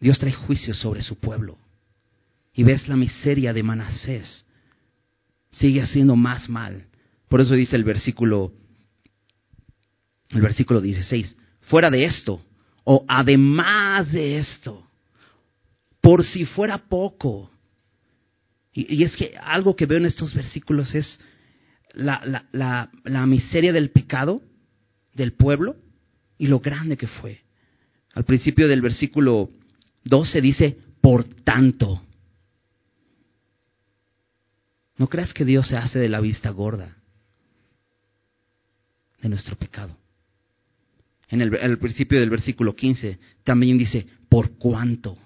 [0.00, 1.58] Dios trae juicio sobre su pueblo.
[2.54, 4.47] Y ves la miseria de Manasés
[5.50, 6.86] sigue haciendo más mal.
[7.28, 8.52] Por eso dice el versículo,
[10.30, 12.44] el versículo 16, fuera de esto,
[12.84, 14.86] o además de esto,
[16.00, 17.50] por si fuera poco.
[18.72, 21.18] Y, es que algo que veo en estos versículos es
[21.92, 24.42] la, la, la miseria del pecado
[25.14, 25.76] del pueblo
[26.38, 27.42] y lo grande que fue.
[28.14, 29.50] Al principio del versículo
[30.04, 32.02] 12 dice, por tanto.
[34.98, 36.96] No creas que Dios se hace de la vista gorda
[39.22, 39.96] de nuestro pecado.
[41.28, 45.16] En el, principio del versículo 15 también dice, ¿por cuánto?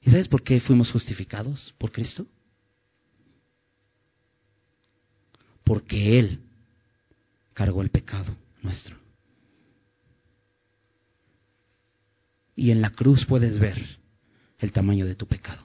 [0.00, 2.26] ¿Y sabes por qué fuimos justificados por Cristo?
[5.62, 6.40] Porque Él
[7.52, 8.96] cargó el pecado nuestro.
[12.56, 14.03] Y en la cruz puedes ver
[14.58, 15.62] el tamaño de tu pecado.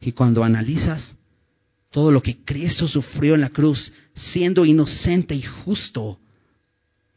[0.00, 1.14] Y cuando analizas
[1.90, 6.18] todo lo que Cristo sufrió en la cruz, siendo inocente y justo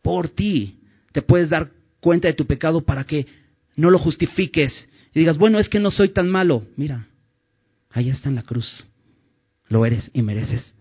[0.01, 0.79] por ti,
[1.11, 3.25] te puedes dar cuenta de tu pecado para que
[3.75, 6.65] no lo justifiques y digas, bueno, es que no soy tan malo.
[6.75, 7.07] Mira,
[7.91, 8.85] ahí está en la cruz.
[9.69, 10.73] Lo eres y mereces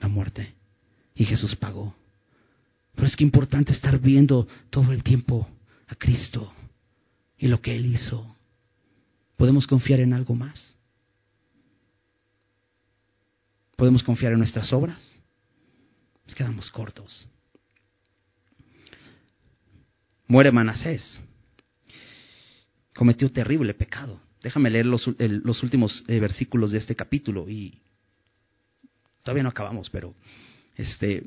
[0.00, 0.54] la muerte.
[1.14, 1.94] Y Jesús pagó.
[2.94, 5.48] Pero es que importante estar viendo todo el tiempo
[5.86, 6.52] a Cristo
[7.40, 8.36] y lo que Él hizo.
[9.36, 10.76] ¿Podemos confiar en algo más?
[13.76, 15.16] ¿Podemos confiar en nuestras obras?
[16.26, 17.26] Nos quedamos cortos.
[20.28, 21.18] Muere Manasés.
[22.94, 24.20] Cometió terrible pecado.
[24.42, 27.80] Déjame leer los, últimos eh, versículos de este capítulo y
[29.22, 30.14] todavía no acabamos, pero
[30.76, 31.24] este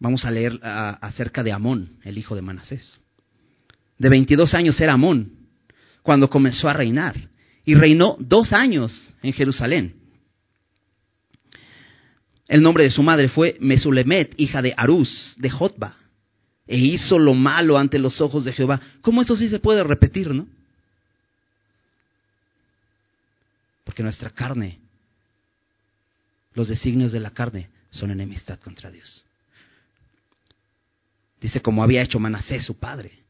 [0.00, 3.00] vamos a leer acerca de Amón, el hijo de Manasés.
[3.98, 5.32] De 22 años era Amón
[6.02, 7.28] cuando comenzó a reinar
[7.64, 9.94] y reinó dos años en Jerusalén.
[12.46, 15.96] El nombre de su madre fue Mesulemet, hija de Arús, de Jotba,
[16.66, 18.80] e hizo lo malo ante los ojos de Jehová.
[19.02, 20.46] ¿Cómo eso sí se puede repetir, no?
[23.84, 24.78] Porque nuestra carne,
[26.54, 29.24] los designios de la carne, son enemistad contra Dios.
[31.40, 33.27] Dice como había hecho Manasés su padre.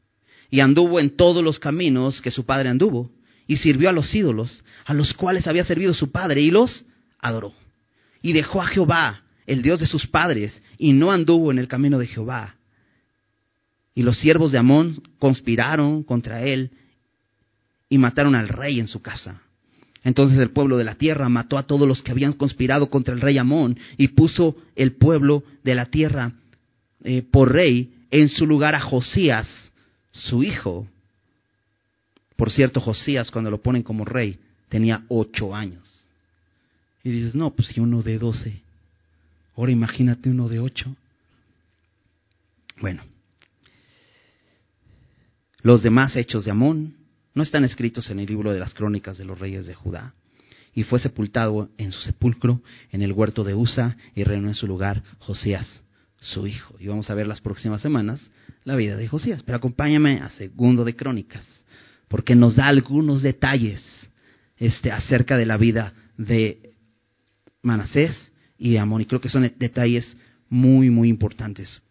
[0.49, 3.11] Y anduvo en todos los caminos que su padre anduvo.
[3.47, 6.85] Y sirvió a los ídolos, a los cuales había servido su padre, y los
[7.19, 7.53] adoró.
[8.21, 11.97] Y dejó a Jehová, el Dios de sus padres, y no anduvo en el camino
[11.97, 12.55] de Jehová.
[13.95, 16.71] Y los siervos de Amón conspiraron contra él
[17.89, 19.41] y mataron al rey en su casa.
[20.03, 23.21] Entonces el pueblo de la tierra mató a todos los que habían conspirado contra el
[23.21, 26.33] rey Amón y puso el pueblo de la tierra
[27.03, 29.68] eh, por rey en su lugar a Josías,
[30.19, 30.87] su hijo.
[32.35, 34.39] Por cierto, Josías cuando lo ponen como rey
[34.69, 36.05] tenía ocho años.
[37.03, 38.61] Y dices, no, pues si uno de doce.
[39.55, 40.95] Ahora imagínate uno de ocho.
[42.79, 43.03] Bueno,
[45.61, 46.95] los demás hechos de Amón
[47.33, 50.13] no están escritos en el libro de las crónicas de los reyes de Judá.
[50.73, 52.61] Y fue sepultado en su sepulcro
[52.91, 55.81] en el huerto de Usa y reinó en su lugar Josías,
[56.21, 56.75] su hijo.
[56.79, 58.21] Y vamos a ver las próximas semanas
[58.63, 59.43] la vida de Josías.
[59.43, 61.45] Pero acompáñame a segundo de crónicas,
[62.07, 63.83] porque nos da algunos detalles
[64.57, 66.73] este, acerca de la vida de
[67.61, 69.01] Manasés y de Amón.
[69.01, 70.17] Y creo que son detalles
[70.49, 71.81] muy, muy importantes.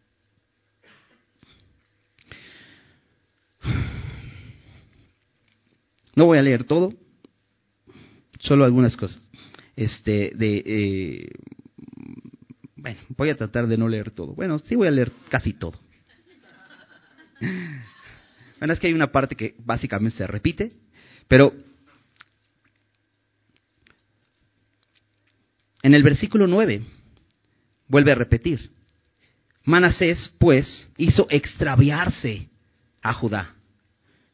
[6.14, 6.92] No voy a leer todo,
[8.40, 9.28] solo algunas cosas.
[9.76, 11.30] Este, de, eh,
[12.74, 14.34] bueno, voy a tratar de no leer todo.
[14.34, 15.78] Bueno, sí voy a leer casi todo.
[17.40, 20.72] Bueno, es que hay una parte que básicamente se repite,
[21.28, 21.52] pero
[25.82, 26.82] en el versículo 9
[27.86, 28.70] vuelve a repetir.
[29.64, 32.48] Manasés, pues, hizo extraviarse
[33.02, 33.54] a Judá.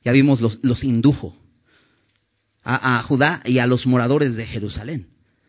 [0.05, 1.37] Ya vimos, los, los indujo
[2.65, 5.09] a, Judá y a los moradores de Jerusalén,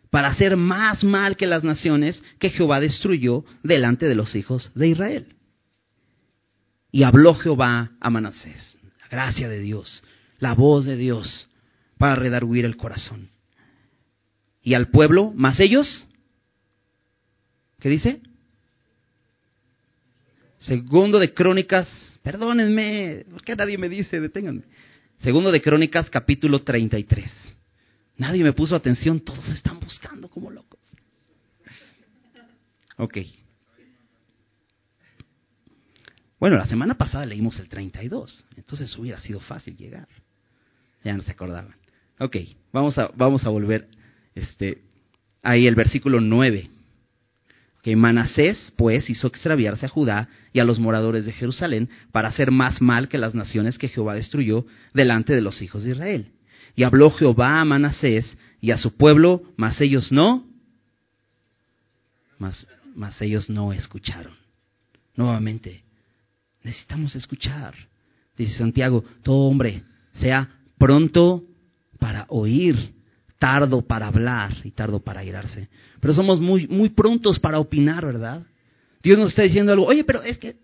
[0.10, 4.90] para hacer más mal que las naciones que Jehová destruyó delante de los hijos de
[4.90, 5.35] Israel.
[6.96, 10.02] Y habló Jehová a Manasés, la gracia de Dios,
[10.40, 11.50] la voz de Dios,
[11.98, 13.28] para redarguir el corazón.
[14.64, 16.08] Y al pueblo, más ellos,
[17.82, 18.22] ¿qué dice?
[20.58, 21.86] Segundo de Crónicas,
[22.24, 24.62] perdónenme, porque nadie me dice, deténganme.
[25.20, 27.30] Segundo de Crónicas, capítulo 33.
[28.16, 30.80] Nadie me puso atención, todos están buscando como locos.
[32.96, 33.18] Ok.
[36.46, 40.08] Bueno, la semana pasada leímos el 32, entonces hubiera sido fácil llegar.
[41.04, 41.74] Ya no se acordaban.
[42.20, 42.38] Ok,
[42.72, 43.88] vamos a, vamos a volver
[44.36, 44.84] este,
[45.42, 46.70] ahí el versículo 9
[47.82, 52.52] que Manasés, pues, hizo extraviarse a Judá y a los moradores de Jerusalén para hacer
[52.52, 56.28] más mal que las naciones que Jehová destruyó delante de los hijos de Israel.
[56.76, 60.46] Y habló Jehová a Manasés y a su pueblo, mas ellos no,
[62.38, 64.36] mas, mas ellos no escucharon.
[65.16, 65.86] Nuevamente,
[66.66, 67.76] necesitamos escuchar.
[68.36, 71.44] Dice Santiago, todo hombre sea pronto
[72.00, 72.94] para oír
[73.38, 75.70] tardo para hablar y tardo para irarse.
[76.00, 78.44] Pero somos muy, muy prontos para opinar, ¿verdad?
[79.04, 80.56] Dios nos está diciendo algo, oye, pero es que,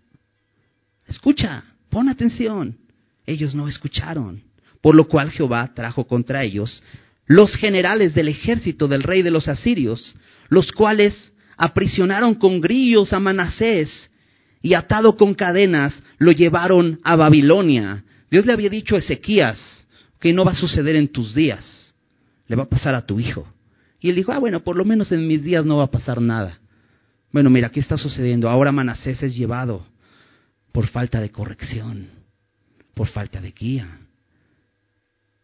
[1.08, 2.78] escucha, pon atención.
[3.26, 4.42] Ellos no escucharon,
[4.82, 6.84] por lo cual Jehová trajo contra ellos
[7.28, 10.16] los generales del ejército del rey de los asirios,
[10.50, 14.11] los cuales aprisionaron con grillos a Manasés
[14.62, 18.04] y atado con cadenas lo llevaron a Babilonia.
[18.30, 19.60] Dios le había dicho a Ezequías
[20.20, 21.94] que no va a suceder en tus días,
[22.48, 23.48] le va a pasar a tu hijo.
[24.00, 26.22] Y él dijo, ah, bueno, por lo menos en mis días no va a pasar
[26.22, 26.60] nada.
[27.32, 28.50] Bueno, mira, ¿qué está sucediendo?
[28.50, 29.86] Ahora Manasés es llevado
[30.72, 32.10] por falta de corrección,
[32.94, 34.00] por falta de guía.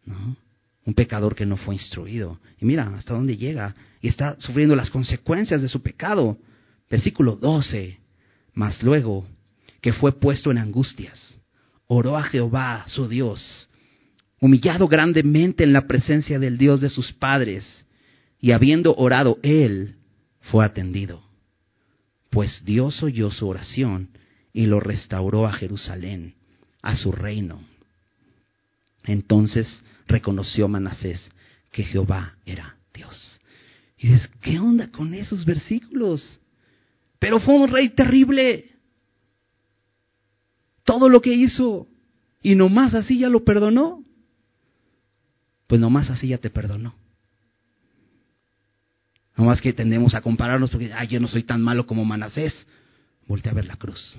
[0.04, 0.36] ¿No?
[0.84, 2.40] Un pecador que no fue instruido.
[2.60, 3.74] Y mira hasta dónde llega.
[4.00, 6.38] Y está sufriendo las consecuencias de su pecado.
[6.90, 7.98] Versículo 12.
[8.58, 9.24] Mas luego
[9.80, 11.38] que fue puesto en angustias,
[11.86, 13.70] oró a Jehová, su Dios,
[14.40, 17.86] humillado grandemente en la presencia del Dios de sus padres,
[18.40, 19.94] y habiendo orado él,
[20.40, 21.22] fue atendido.
[22.30, 24.08] Pues Dios oyó su oración
[24.52, 26.34] y lo restauró a Jerusalén,
[26.82, 27.62] a su reino.
[29.04, 31.30] Entonces reconoció Manasés
[31.70, 33.38] que Jehová era Dios.
[33.98, 36.40] Y dices, ¿qué onda con esos versículos?
[37.18, 38.70] Pero fue un rey terrible.
[40.84, 41.88] Todo lo que hizo.
[42.42, 44.04] Y nomás así ya lo perdonó.
[45.66, 46.94] Pues nomás así ya te perdonó.
[49.36, 52.66] Nomás que tendemos a compararnos porque, yo no soy tan malo como Manasés.
[53.26, 54.18] Volte a ver la cruz.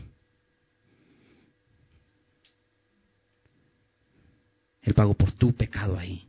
[4.82, 6.28] Él pagó por tu pecado ahí.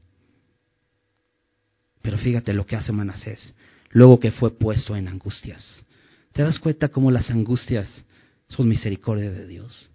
[2.03, 3.55] Pero fíjate lo que hace Manasés.
[3.91, 5.85] Luego que fue puesto en angustias.
[6.33, 7.89] ¿Te das cuenta cómo las angustias
[8.49, 9.91] son misericordia de Dios?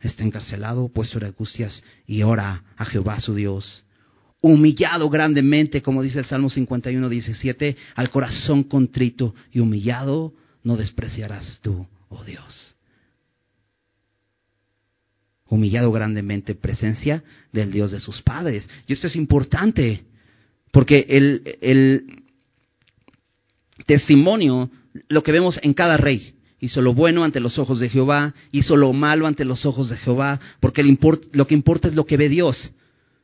[0.00, 3.84] Está encarcelado, puesto en angustias y ora a Jehová su Dios.
[4.40, 11.60] Humillado grandemente, como dice el Salmo 51, 17, al corazón contrito y humillado, no despreciarás
[11.62, 12.76] tú, oh Dios.
[15.48, 18.68] Humillado grandemente en presencia del Dios de sus padres.
[18.86, 20.04] Y esto es importante,
[20.72, 22.24] porque el, el,
[23.86, 24.70] testimonio
[25.08, 26.34] lo que vemos en cada rey.
[26.58, 29.96] Hizo lo bueno ante los ojos de Jehová, hizo lo malo ante los ojos de
[29.96, 32.72] Jehová, porque lo que importa es lo que ve Dios,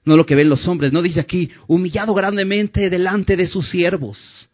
[0.05, 0.93] no lo que ven los hombres.
[0.93, 4.49] No dice aquí, humillado grandemente delante de sus siervos,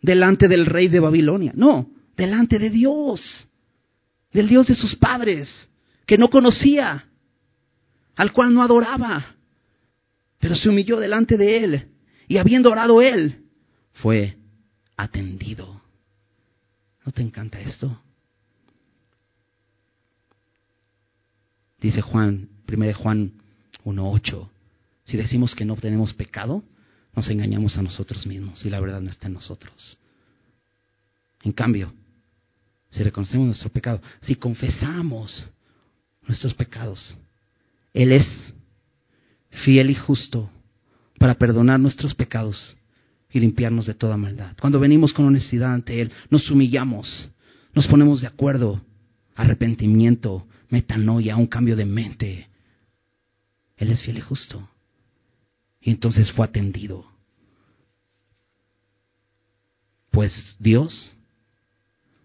[0.00, 1.52] delante del rey de Babilonia.
[1.54, 3.48] No, delante de Dios,
[4.32, 5.68] del Dios de sus padres,
[6.06, 7.06] que no conocía,
[8.14, 9.34] al cual no adoraba,
[10.38, 11.86] pero se humilló delante de él.
[12.28, 13.42] Y habiendo orado él,
[13.94, 14.36] fue
[14.98, 15.80] atendido.
[17.06, 17.98] ¿No te encanta esto?
[21.80, 23.32] Dice Juan, 1 Juan
[23.84, 24.48] 1.8,
[25.04, 26.62] si decimos que no tenemos pecado,
[27.14, 29.98] nos engañamos a nosotros mismos y la verdad no está en nosotros.
[31.42, 31.94] En cambio,
[32.90, 35.46] si reconocemos nuestro pecado, si confesamos
[36.26, 37.16] nuestros pecados,
[37.94, 38.26] Él es
[39.64, 40.50] fiel y justo
[41.18, 42.76] para perdonar nuestros pecados
[43.30, 44.56] y limpiarnos de toda maldad.
[44.60, 47.28] Cuando venimos con honestidad ante Él, nos humillamos,
[47.74, 48.80] nos ponemos de acuerdo,
[49.34, 52.48] arrepentimiento, metanoia, un cambio de mente.
[53.76, 54.68] Él es fiel y justo.
[55.80, 57.06] Y entonces fue atendido.
[60.10, 61.12] Pues Dios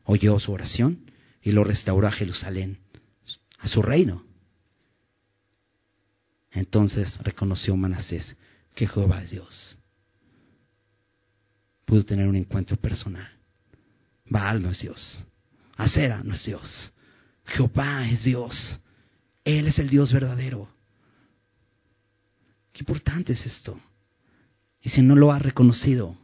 [0.06, 2.80] oyó su oración y lo restauró a Jerusalén,
[3.60, 4.24] a su reino.
[6.52, 8.38] Entonces reconoció Manasés
[8.74, 9.78] que Jehová es Dios
[11.86, 13.30] pudo tener un encuentro personal.
[14.26, 15.26] Baal no es Dios.
[15.76, 16.92] Acera no es Dios.
[17.46, 18.80] Jehová es Dios.
[19.44, 20.70] Él es el Dios verdadero.
[22.72, 23.80] Qué importante es esto.
[24.82, 26.18] Y si no lo has reconocido,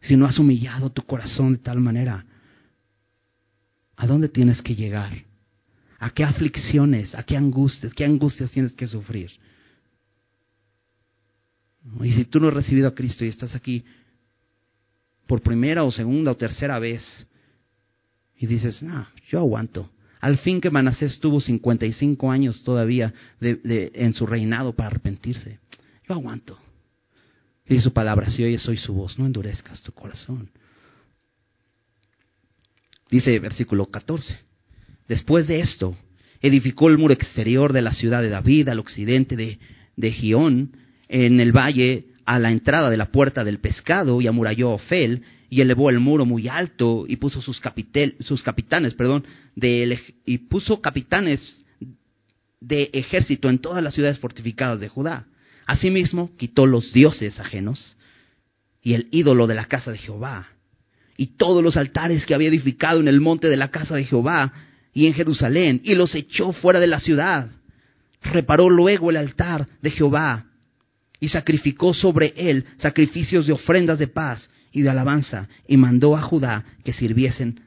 [0.00, 2.24] si no has humillado tu corazón de tal manera,
[3.96, 5.24] ¿a dónde tienes que llegar?
[5.98, 9.30] ¿A qué aflicciones, a qué angustias, qué angustias tienes que sufrir?
[12.02, 13.84] Y si tú no has recibido a Cristo y estás aquí
[15.28, 17.04] por primera o segunda o tercera vez
[18.36, 19.90] y dices, no, yo aguanto.
[20.20, 25.60] Al fin que Manasés tuvo 55 años todavía en su reinado para arrepentirse.
[26.08, 26.58] Yo aguanto.
[27.66, 30.50] Dice su palabra, si oyes hoy su voz, no endurezcas tu corazón.
[33.10, 34.38] Dice versículo 14.
[35.06, 35.96] Después de esto,
[36.40, 39.58] edificó el muro exterior de la ciudad de David al occidente de,
[39.96, 40.76] de Gión,
[41.08, 45.62] en el valle a la entrada de la puerta del pescado y amuralló Ofel y
[45.62, 47.58] elevó el muro muy alto y puso sus,
[48.20, 49.24] sus capitanes, perdón,
[49.56, 51.64] y puso capitanes
[52.60, 55.24] de ejército en todas las ciudades fortificadas de Judá.
[55.64, 57.96] Asimismo, quitó los dioses ajenos
[58.82, 60.48] y el ídolo de la casa de Jehová
[61.16, 64.52] y todos los altares que había edificado en el monte de la casa de Jehová
[64.92, 67.52] y en Jerusalén y los echó fuera de la ciudad.
[68.20, 70.47] Reparó luego el altar de Jehová
[71.20, 76.22] y sacrificó sobre él sacrificios de ofrendas de paz y de alabanza, y mandó a
[76.22, 77.60] Judá que sirviesen,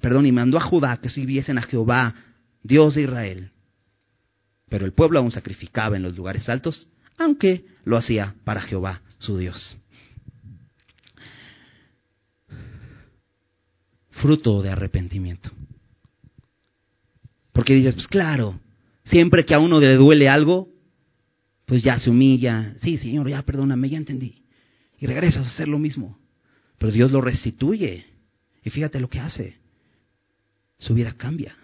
[0.00, 2.14] perdón, y mandó a Judá que sirviesen a Jehová,
[2.62, 3.50] Dios de Israel.
[4.68, 9.38] Pero el pueblo aún sacrificaba en los lugares altos, aunque lo hacía para Jehová, su
[9.38, 9.76] Dios.
[14.10, 15.50] Fruto de arrepentimiento.
[17.52, 18.60] Porque dices, pues claro,
[19.04, 20.68] siempre que a uno le duele algo,
[21.68, 22.74] pues ya se humilla.
[22.80, 24.42] Sí, Señor, ya perdóname, ya entendí.
[24.98, 26.18] Y regresas a hacer lo mismo.
[26.78, 28.06] Pero Dios lo restituye.
[28.64, 29.58] Y fíjate lo que hace.
[30.78, 31.54] Su vida cambia.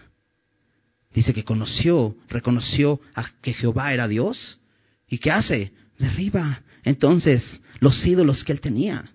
[1.14, 3.00] Dice que conoció, reconoció
[3.40, 4.60] que Jehová era Dios.
[5.08, 5.72] ¿Y qué hace?
[5.98, 7.42] Derriba entonces
[7.80, 9.10] los ídolos que él tenía.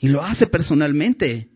[0.00, 1.50] Y lo hace personalmente.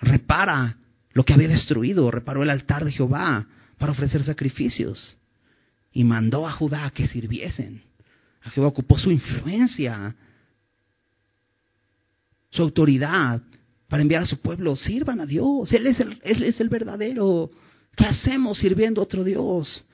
[0.00, 0.76] Repara
[1.14, 3.46] lo que había destruido, reparó el altar de Jehová
[3.78, 5.16] para ofrecer sacrificios
[5.92, 7.82] y mandó a Judá que sirviesen.
[8.42, 10.14] A Jehová ocupó su influencia
[12.54, 13.42] su autoridad
[13.88, 14.76] para enviar a su pueblo.
[14.76, 15.72] Sirvan a Dios.
[15.72, 17.50] Él es el, él es el verdadero.
[17.96, 19.84] ¿Qué hacemos sirviendo a otro Dios?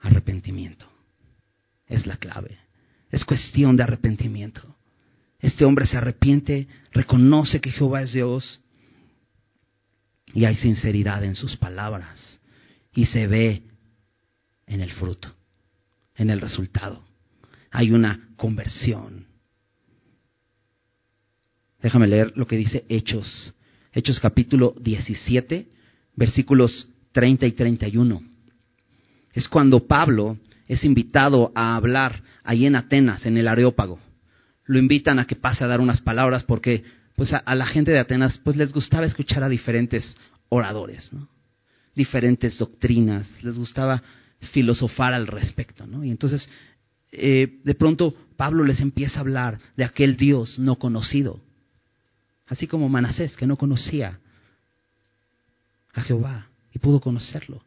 [0.00, 0.86] Arrepentimiento.
[1.86, 2.69] Es la clave.
[3.10, 4.76] Es cuestión de arrepentimiento.
[5.38, 8.60] Este hombre se arrepiente, reconoce que Jehová es Dios
[10.32, 12.40] y hay sinceridad en sus palabras
[12.92, 13.62] y se ve
[14.66, 15.34] en el fruto,
[16.14, 17.04] en el resultado.
[17.70, 19.26] Hay una conversión.
[21.80, 23.54] Déjame leer lo que dice Hechos.
[23.92, 25.68] Hechos capítulo 17,
[26.14, 28.22] versículos 30 y 31.
[29.32, 30.38] Es cuando Pablo
[30.70, 33.98] es invitado a hablar ahí en Atenas, en el Areópago.
[34.66, 36.84] Lo invitan a que pase a dar unas palabras porque
[37.16, 40.16] pues a, la gente de Atenas pues les gustaba escuchar a diferentes
[40.48, 41.10] oradores,
[41.96, 44.00] diferentes doctrinas, les gustaba
[44.52, 45.88] filosofar al respecto.
[45.88, 46.04] ¿no?
[46.04, 46.48] Y entonces,
[47.10, 51.40] eh, de pronto, Pablo les empieza a hablar de aquel Dios no conocido.
[52.46, 54.20] Así como Manasés, que no conocía
[55.94, 57.60] a Jehová y pudo conocerlo.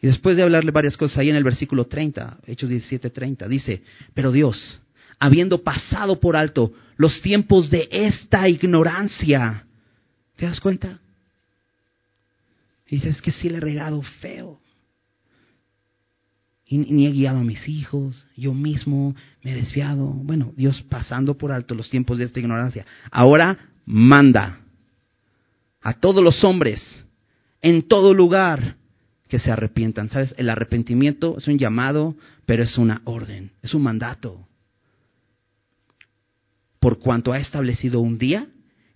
[0.00, 3.82] Y después de hablarle varias cosas, ahí en el versículo 30, Hechos 17, 30, dice,
[4.12, 4.80] pero Dios,
[5.18, 9.66] habiendo pasado por alto los tiempos de esta ignorancia,
[10.36, 11.00] ¿te das cuenta?
[12.86, 14.60] Y dices que sí le he regado feo
[16.66, 20.06] y ni he guiado a mis hijos, yo mismo me he desviado.
[20.06, 22.86] Bueno, Dios pasando por alto los tiempos de esta ignorancia.
[23.10, 24.60] Ahora manda
[25.82, 27.04] a todos los hombres
[27.60, 28.76] en todo lugar
[29.34, 30.10] que se arrepientan.
[30.10, 30.32] ¿Sabes?
[30.38, 32.14] El arrepentimiento es un llamado,
[32.46, 34.46] pero es una orden, es un mandato.
[36.78, 38.46] Por cuanto ha establecido un día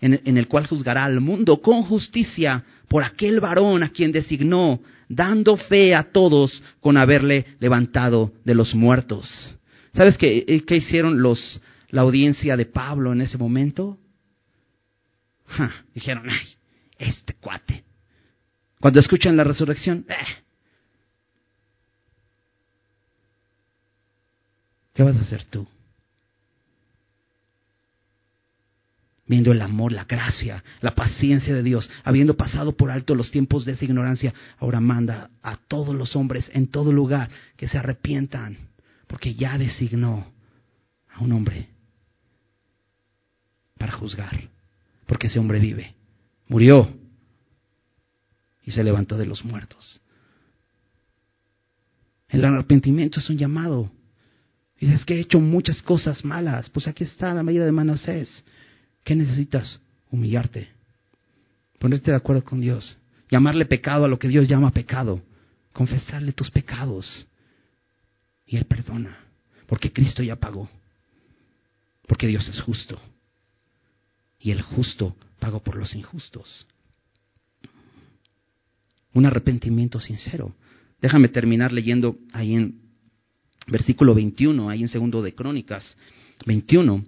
[0.01, 4.79] en, el cual juzgará al mundo con justicia por aquel varón a quien designó,
[5.09, 9.57] dando fe a todos con haberle levantado de los muertos.
[9.93, 11.61] ¿Sabes qué, eh, qué hicieron los,
[11.91, 13.99] la audiencia de Pablo en ese momento?
[15.95, 16.47] dijeron, ay,
[16.97, 17.88] este cuate.
[18.81, 20.43] Cuando escuchan la resurrección, eh.
[24.95, 25.67] ¿qué vas a hacer tú?
[29.29, 33.65] viendo el amor, la gracia, la paciencia de Dios, habiendo pasado por alto los tiempos
[33.65, 38.57] de esa ignorancia, ahora manda a todos los hombres en todo lugar que se arrepientan,
[39.07, 40.33] porque ya designó
[41.13, 41.69] a un hombre
[43.77, 44.49] para juzgar,
[45.07, 45.95] porque ese hombre vive,
[46.49, 46.98] murió
[48.69, 50.03] y se levantó de los muertos.
[52.29, 53.91] El arrepentimiento es un llamado.
[54.79, 56.69] Dices que he hecho muchas cosas malas.
[56.69, 58.45] Pues aquí está la medida de Manasés.
[59.05, 59.81] ¿Qué necesitas?
[60.11, 60.69] Humillarte,
[61.79, 62.99] ponerte de acuerdo con Dios,
[63.31, 65.23] llamarle pecado a lo que Dios llama pecado,
[65.73, 67.27] confesarle tus pecados.
[68.45, 69.19] Y Él perdona,
[69.67, 70.69] porque Cristo ya pagó,
[72.07, 73.01] porque Dios es justo.
[74.39, 76.67] Y el justo pagó por los injustos.
[79.19, 80.55] Un arrepentimiento sincero.
[81.03, 82.77] Déjame terminar leyendo ahí en
[83.67, 85.97] versículo 21, ahí en segundo de Crónicas
[86.47, 87.05] 21.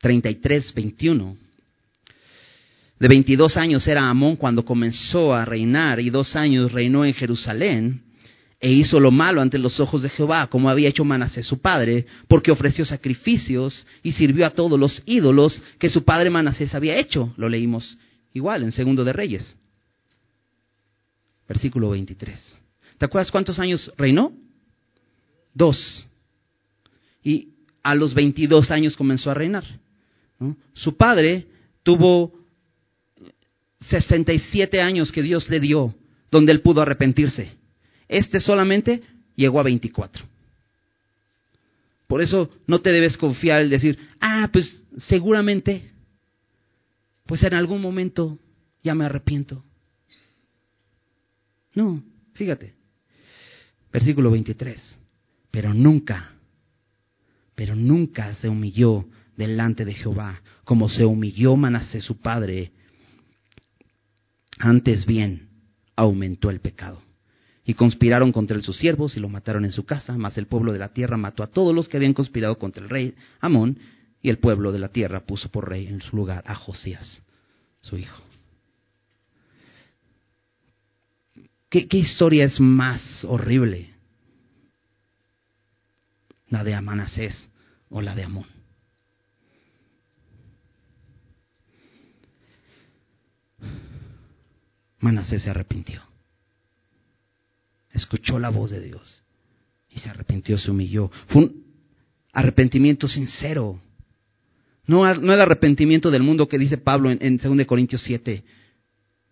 [0.00, 1.36] 33, 21.
[3.00, 8.02] De 22 años era Amón cuando comenzó a reinar y dos años reinó en Jerusalén
[8.60, 12.06] e hizo lo malo ante los ojos de Jehová, como había hecho Manasés su padre,
[12.28, 17.34] porque ofreció sacrificios y sirvió a todos los ídolos que su padre Manasés había hecho.
[17.36, 17.98] Lo leímos
[18.32, 19.56] igual en Segundo de Reyes.
[21.48, 22.58] Versículo 23.
[22.98, 24.32] ¿Te acuerdas cuántos años reinó?
[25.52, 26.06] Dos.
[27.22, 27.48] Y
[27.82, 29.64] a los 22 años comenzó a reinar.
[30.72, 31.46] Su padre
[31.82, 32.32] tuvo
[33.80, 35.94] 67 años que Dios le dio
[36.30, 37.52] donde él pudo arrepentirse.
[38.08, 39.02] Este solamente
[39.36, 40.24] llegó a 24.
[42.06, 45.90] Por eso no te debes confiar el decir, ah, pues seguramente,
[47.26, 48.38] pues en algún momento
[48.82, 49.64] ya me arrepiento.
[51.74, 52.02] No,
[52.34, 52.74] fíjate.
[53.92, 54.98] Versículo 23.
[55.50, 56.32] Pero nunca,
[57.54, 59.06] pero nunca se humilló
[59.36, 62.72] delante de Jehová como se humilló Manasés su padre.
[64.58, 65.48] Antes bien,
[65.94, 67.02] aumentó el pecado.
[67.66, 70.72] Y conspiraron contra él sus siervos y lo mataron en su casa, mas el pueblo
[70.72, 73.78] de la tierra mató a todos los que habían conspirado contra el rey Amón,
[74.20, 77.22] y el pueblo de la tierra puso por rey en su lugar a Josías,
[77.80, 78.22] su hijo.
[81.82, 83.90] ¿Qué, historia es más horrible?
[86.48, 87.48] ¿La de Amanasés
[87.88, 88.46] o la de Amón?
[95.00, 96.00] Manasés se arrepintió.
[97.90, 99.24] Escuchó la voz de Dios
[99.90, 101.10] y se arrepintió, se humilló.
[101.26, 101.64] Fue un
[102.32, 103.80] arrepentimiento sincero.
[104.86, 108.44] No, el arrepentimiento del mundo que dice Pablo en, en 2 Corintios 7,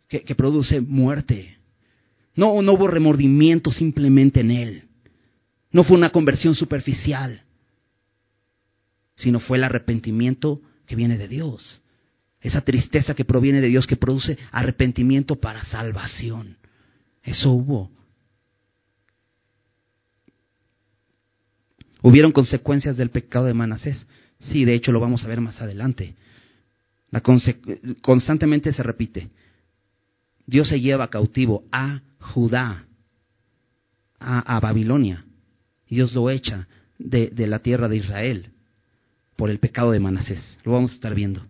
[0.08, 1.61] que, que produce muerte.
[2.34, 4.84] No, no hubo remordimiento simplemente en él.
[5.70, 7.42] No fue una conversión superficial,
[9.16, 11.82] sino fue el arrepentimiento que viene de Dios.
[12.40, 16.56] Esa tristeza que proviene de Dios que produce arrepentimiento para salvación.
[17.22, 17.90] Eso hubo.
[22.02, 24.06] ¿Hubieron consecuencias del pecado de Manasés?
[24.40, 26.16] Sí, de hecho lo vamos a ver más adelante.
[27.10, 27.22] La
[28.00, 29.30] constantemente se repite.
[30.46, 32.86] Dios se lleva cautivo a Judá,
[34.18, 35.24] a, Babilonia.
[35.88, 36.68] Dios lo echa
[36.98, 38.50] de, la tierra de Israel
[39.36, 40.58] por el pecado de Manasés.
[40.64, 41.44] Lo vamos a estar viendo.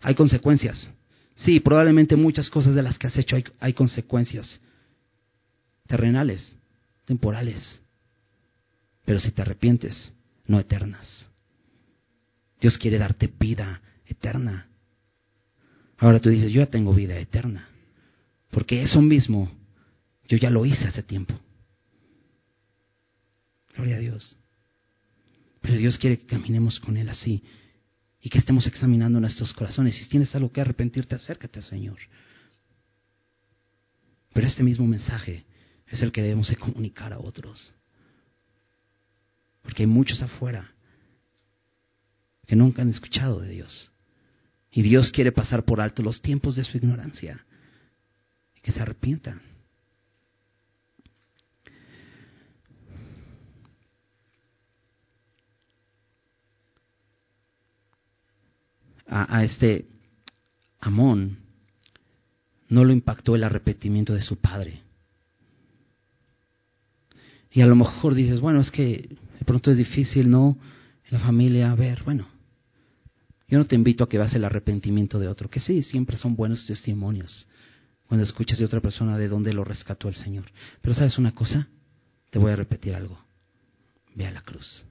[0.00, 0.90] Hay consecuencias.
[1.34, 4.60] Sí, probablemente muchas cosas de las que has hecho hay, hay consecuencias
[5.86, 6.56] terrenales,
[7.06, 7.80] temporales.
[9.04, 10.12] Pero si te arrepientes,
[10.46, 11.30] no eternas.
[12.60, 14.68] Dios quiere darte vida eterna.
[15.98, 17.66] Ahora tú dices, yo ya tengo vida eterna.
[18.50, 19.50] Porque eso mismo
[20.28, 21.38] yo ya lo hice hace tiempo.
[23.74, 24.38] Gloria a Dios.
[25.60, 27.42] Pero Dios quiere que caminemos con Él así
[28.20, 29.96] y que estemos examinando nuestros corazones.
[29.96, 31.98] Si tienes algo que arrepentirte, acércate Señor.
[34.32, 35.44] Pero este mismo mensaje
[35.86, 37.72] es el que debemos de comunicar a otros.
[39.62, 40.72] Porque hay muchos afuera
[42.46, 43.90] que nunca han escuchado de Dios.
[44.70, 47.44] Y Dios quiere pasar por alto los tiempos de su ignorancia
[48.56, 49.42] y que se arrepientan.
[59.14, 59.86] A, este
[60.80, 61.38] Amón
[62.68, 64.80] no lo impactó el arrepentimiento de su padre.
[67.50, 70.56] Y a lo mejor dices, bueno, es que de pronto es difícil, ¿no?
[71.04, 72.26] En la familia, a ver, bueno,
[73.48, 76.34] yo no te invito a que veas el arrepentimiento de otro, que sí, siempre son
[76.34, 77.46] buenos testimonios
[78.06, 80.44] cuando escuchas de otra persona de dónde lo rescató el Señor.
[80.80, 81.68] Pero sabes una cosa,
[82.30, 83.18] te voy a repetir algo.
[84.14, 84.84] Ve a la cruz.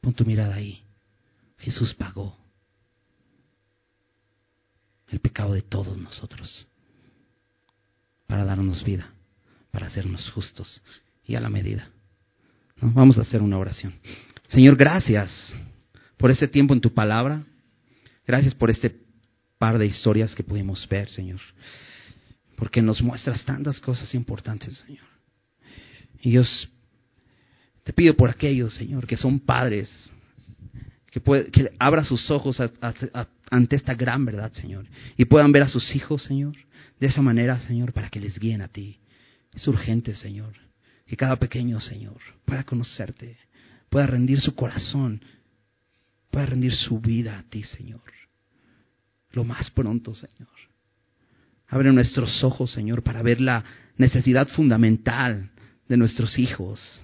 [0.00, 0.85] Pon tu mirada ahí.
[1.58, 2.36] Jesús pagó
[5.08, 6.66] el pecado de todos nosotros
[8.26, 9.12] para darnos vida
[9.76, 10.82] para hacernos justos
[11.26, 11.90] y a la medida.
[12.80, 13.92] Vamos a hacer una oración.
[14.48, 15.30] Señor, gracias
[16.16, 17.44] por este tiempo en tu palabra.
[18.26, 18.96] Gracias por este
[19.58, 21.42] par de historias que pudimos ver, Señor.
[22.56, 25.04] Porque nos muestras tantas cosas importantes, Señor.
[26.22, 26.70] Y Dios,
[27.84, 30.10] te pido por aquellos, Señor, que son padres,
[31.20, 32.60] que, abra sus ojos
[33.50, 34.86] ante esta gran verdad, Señor.
[35.16, 36.54] Y puedan ver a sus hijos, Señor,
[37.00, 38.98] de esa manera, Señor, para que les guíen a ti.
[39.54, 40.54] Es urgente, Señor,
[41.06, 43.38] que cada pequeño, Señor, pueda conocerte,
[43.88, 45.22] pueda rendir su corazón,
[46.30, 48.02] pueda rendir su vida a ti, Señor.
[49.32, 50.48] Lo más pronto, Señor.
[51.68, 53.64] Abre nuestros ojos, Señor, para ver la
[53.96, 55.50] necesidad fundamental
[55.88, 57.00] de nuestros hijos.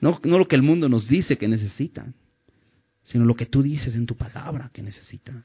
[0.00, 2.14] No, no lo que el mundo nos dice que necesitan,
[3.04, 5.44] sino lo que tú dices en tu palabra que necesitan.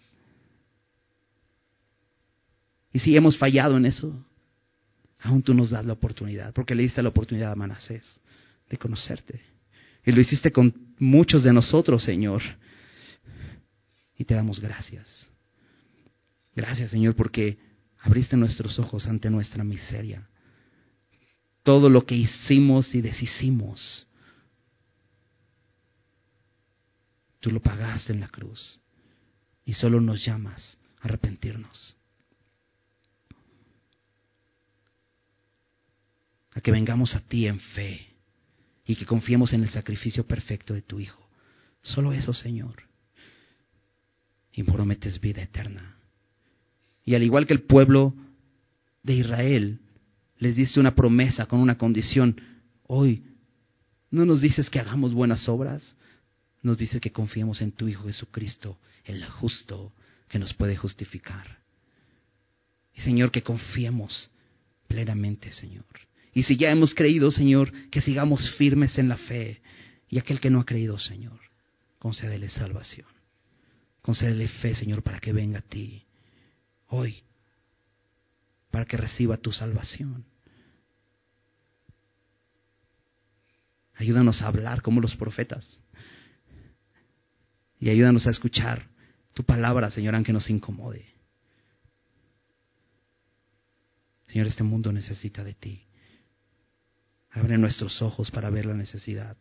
[2.92, 4.26] Y si hemos fallado en eso,
[5.22, 8.22] aún tú nos das la oportunidad, porque le diste la oportunidad a Manasés
[8.70, 9.42] de conocerte.
[10.06, 12.42] Y lo hiciste con muchos de nosotros, Señor.
[14.18, 15.30] Y te damos gracias.
[16.56, 17.58] Gracias, Señor, porque
[18.00, 20.28] abriste nuestros ojos ante nuestra miseria.
[21.64, 24.08] Todo lo que hicimos y deshicimos,
[27.40, 28.80] Tú lo pagaste en la cruz
[29.66, 31.96] y solo nos llamas a arrepentirnos.
[36.52, 38.08] A que vengamos a ti en fe
[38.86, 41.30] y que confiemos en el sacrificio perfecto de tu Hijo.
[41.82, 42.84] Solo eso, Señor.
[44.52, 45.96] Y prometes vida eterna.
[47.06, 48.14] Y al igual que el pueblo
[49.04, 49.80] de Israel,
[50.38, 52.42] les diste una promesa con una condición.
[52.88, 53.24] Hoy,
[54.10, 55.96] ¿no nos dices que hagamos buenas obras?
[56.62, 59.94] Nos dices que confiemos en tu Hijo Jesucristo, el justo,
[60.28, 61.60] que nos puede justificar.
[62.94, 64.30] Y Señor, que confiemos
[64.88, 65.86] plenamente, Señor.
[66.34, 69.62] Y si ya hemos creído, Señor, que sigamos firmes en la fe.
[70.10, 71.40] Y aquel que no ha creído, Señor,
[71.98, 73.08] concédele salvación.
[74.02, 76.06] Concédele fe, Señor, para que venga a ti
[76.90, 77.24] hoy,
[78.72, 80.26] para que reciba tu salvación.
[83.96, 85.82] Ayúdanos a hablar como los profetas.
[87.80, 88.88] Y ayúdanos a escuchar
[89.34, 91.06] tu palabra, Señor, aunque nos incomode.
[94.28, 95.86] Señor, este mundo necesita de ti.
[97.32, 99.38] Abre nuestros ojos para ver la necesidad.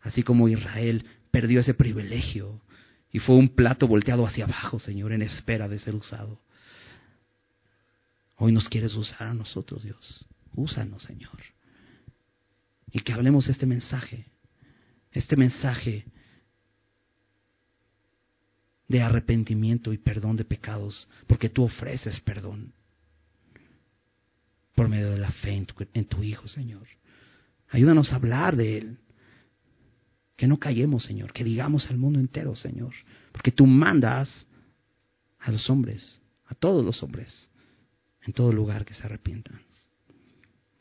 [0.00, 2.60] Así como Israel perdió ese privilegio
[3.10, 6.40] y fue un plato volteado hacia abajo, Señor, en espera de ser usado.
[8.36, 10.26] Hoy nos quieres usar a nosotros, Dios.
[10.54, 11.38] Úsanos, Señor.
[12.92, 14.26] Y que hablemos este mensaje,
[15.12, 16.04] este mensaje
[18.88, 22.72] de arrepentimiento y perdón de pecados, porque tú ofreces perdón
[24.74, 25.64] por medio de la fe
[25.94, 26.86] en tu, Hijo, Señor.
[27.70, 28.98] Ayúdanos a hablar de Él.
[30.36, 32.92] Que no callemos, Señor, que digamos al mundo entero, Señor,
[33.32, 34.46] porque tú mandas
[35.38, 37.50] a los hombres, a todos los hombres,
[38.26, 39.62] en todo lugar que se arrepientan.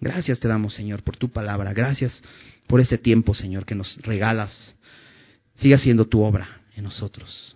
[0.01, 1.73] Gracias te damos, Señor, por tu palabra.
[1.73, 2.21] Gracias
[2.67, 4.75] por este tiempo, Señor, que nos regalas.
[5.55, 7.55] Siga siendo tu obra en nosotros.